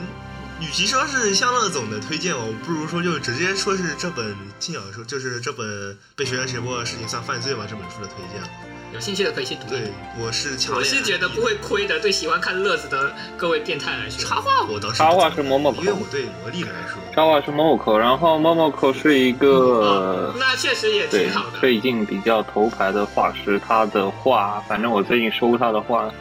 [0.59, 7.65] 与其说是向乐总的推荐，我不如说就直接说是这本轻小说，就是这本被学员胁迫的事情算犯罪吗？
[7.69, 8.72] 这本书的推荐。
[8.93, 14.23] 有兴趣的可以去读一对读。，我是强我是觉得不会亏的，对喜欢看乐子的各位变态来说。
[14.23, 21.59] 插画，我倒是插画是某某因为我对萝莉来说，插画是 Momoko，然后 Momoko 是一个哦，那确实也挺好的。
[21.59, 26.11] 最近比较头牌的画师，他的画，反正我最近收他的画，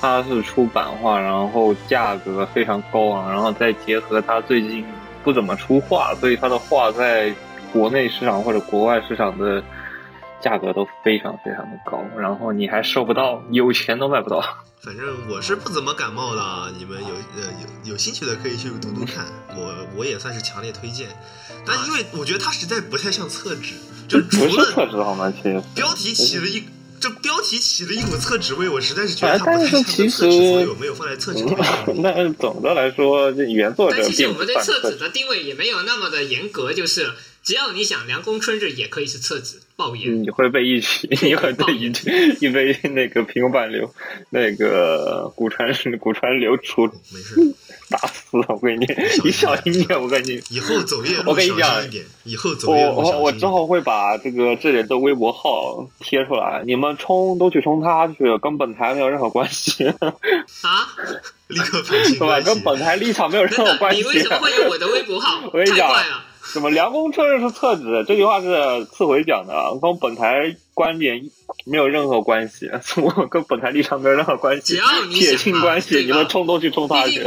[0.00, 4.84] 他是出版画，然后价格非常高昂，然后再结合他最近
[5.22, 7.32] 不怎么出画，所以他的画在
[7.72, 9.62] 国内市场或者国外市场的
[10.46, 14.40] 价格都非常非常的高，然后你还收不到，有钱都买不到。
[14.80, 17.50] 反正我是不怎么感冒的啊，你们有呃
[17.84, 21.08] 有有兴趣的可以去读读看，我我也算是强烈推荐。
[21.66, 23.74] 但因为我觉得它实在不太像厕纸，
[24.06, 25.32] 就除不是了厕纸好吗？
[25.42, 26.62] 其实，标题起了一。
[26.98, 30.26] 这标题起了一股厕纸味，我实在是觉得它不太像厕纸，所
[30.62, 31.54] 以我没有放在厕纸里。
[32.00, 34.80] 那总的来说，这原作者但其实我们对厕。
[34.80, 37.10] 纸的定位也没有那么的严格，就是
[37.46, 40.20] 只要你想凉宫春日也可以是厕纸爆炎。
[40.20, 41.86] 你会被一起，你会被一
[42.40, 43.88] 一杯那个平板流，
[44.30, 47.54] 那个古川古川流出 没事，
[47.88, 48.84] 打死我跟你，
[49.22, 50.42] 你小心点，我跟你。
[50.50, 53.46] 以后走夜路小我跟你讲心一点，以后走我夜路我我之。
[53.46, 60.88] 后会把这个这人的微博号贴出来，你们冲都去冲他去，跟本台没有任何关系， 啊？
[61.46, 62.26] 立刻撇清对吧？
[62.26, 62.60] 关系跟。
[62.64, 64.08] 本台立场没有任何关系你。
[64.08, 65.42] 为什么会有我的微博号？
[65.44, 65.88] 我跟你讲！
[66.52, 68.04] 什么凉宫春日是厕纸？
[68.06, 71.28] 这句话是次回讲的，跟本台观点
[71.66, 77.22] 没有任何关系，我跟本台立场没有任何关系只，要你撇清关系，你们冲都去冲他去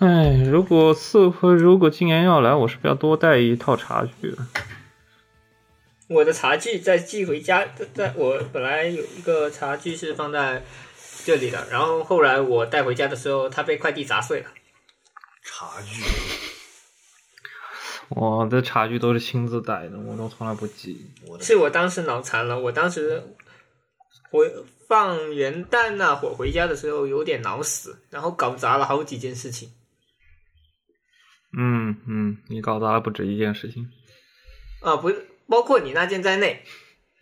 [0.00, 4.34] 哎，如果次回如果今年要来，我是不是要多带一套茶具？
[6.08, 10.64] 我的茶具在寄回家，在在我本来有一个茶具是放在
[11.26, 14.46] 这里的，然后后来我带回家的时候，它被快递砸碎了。
[15.44, 16.02] 茶具，
[18.08, 21.10] 我的茶具都是亲自带的，我都从来不寄。
[21.26, 23.22] 我是我当时脑残了，我当时
[24.30, 24.50] 回
[24.88, 29.70] 放元旦那会儿回家的时候有点脑死，然后搞砸了好几件事情。
[31.56, 33.88] 嗯嗯，你搞砸了不止一件事情。
[34.82, 36.62] 啊，不是，包括你那件在内，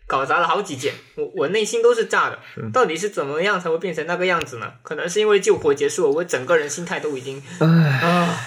[0.07, 2.39] 搞砸了好几件，我我内心都是炸的。
[2.71, 4.73] 到底是怎么样才会变成那个样子呢？
[4.83, 8.37] 可能是因为救火结束，我整个人心态都已经唉，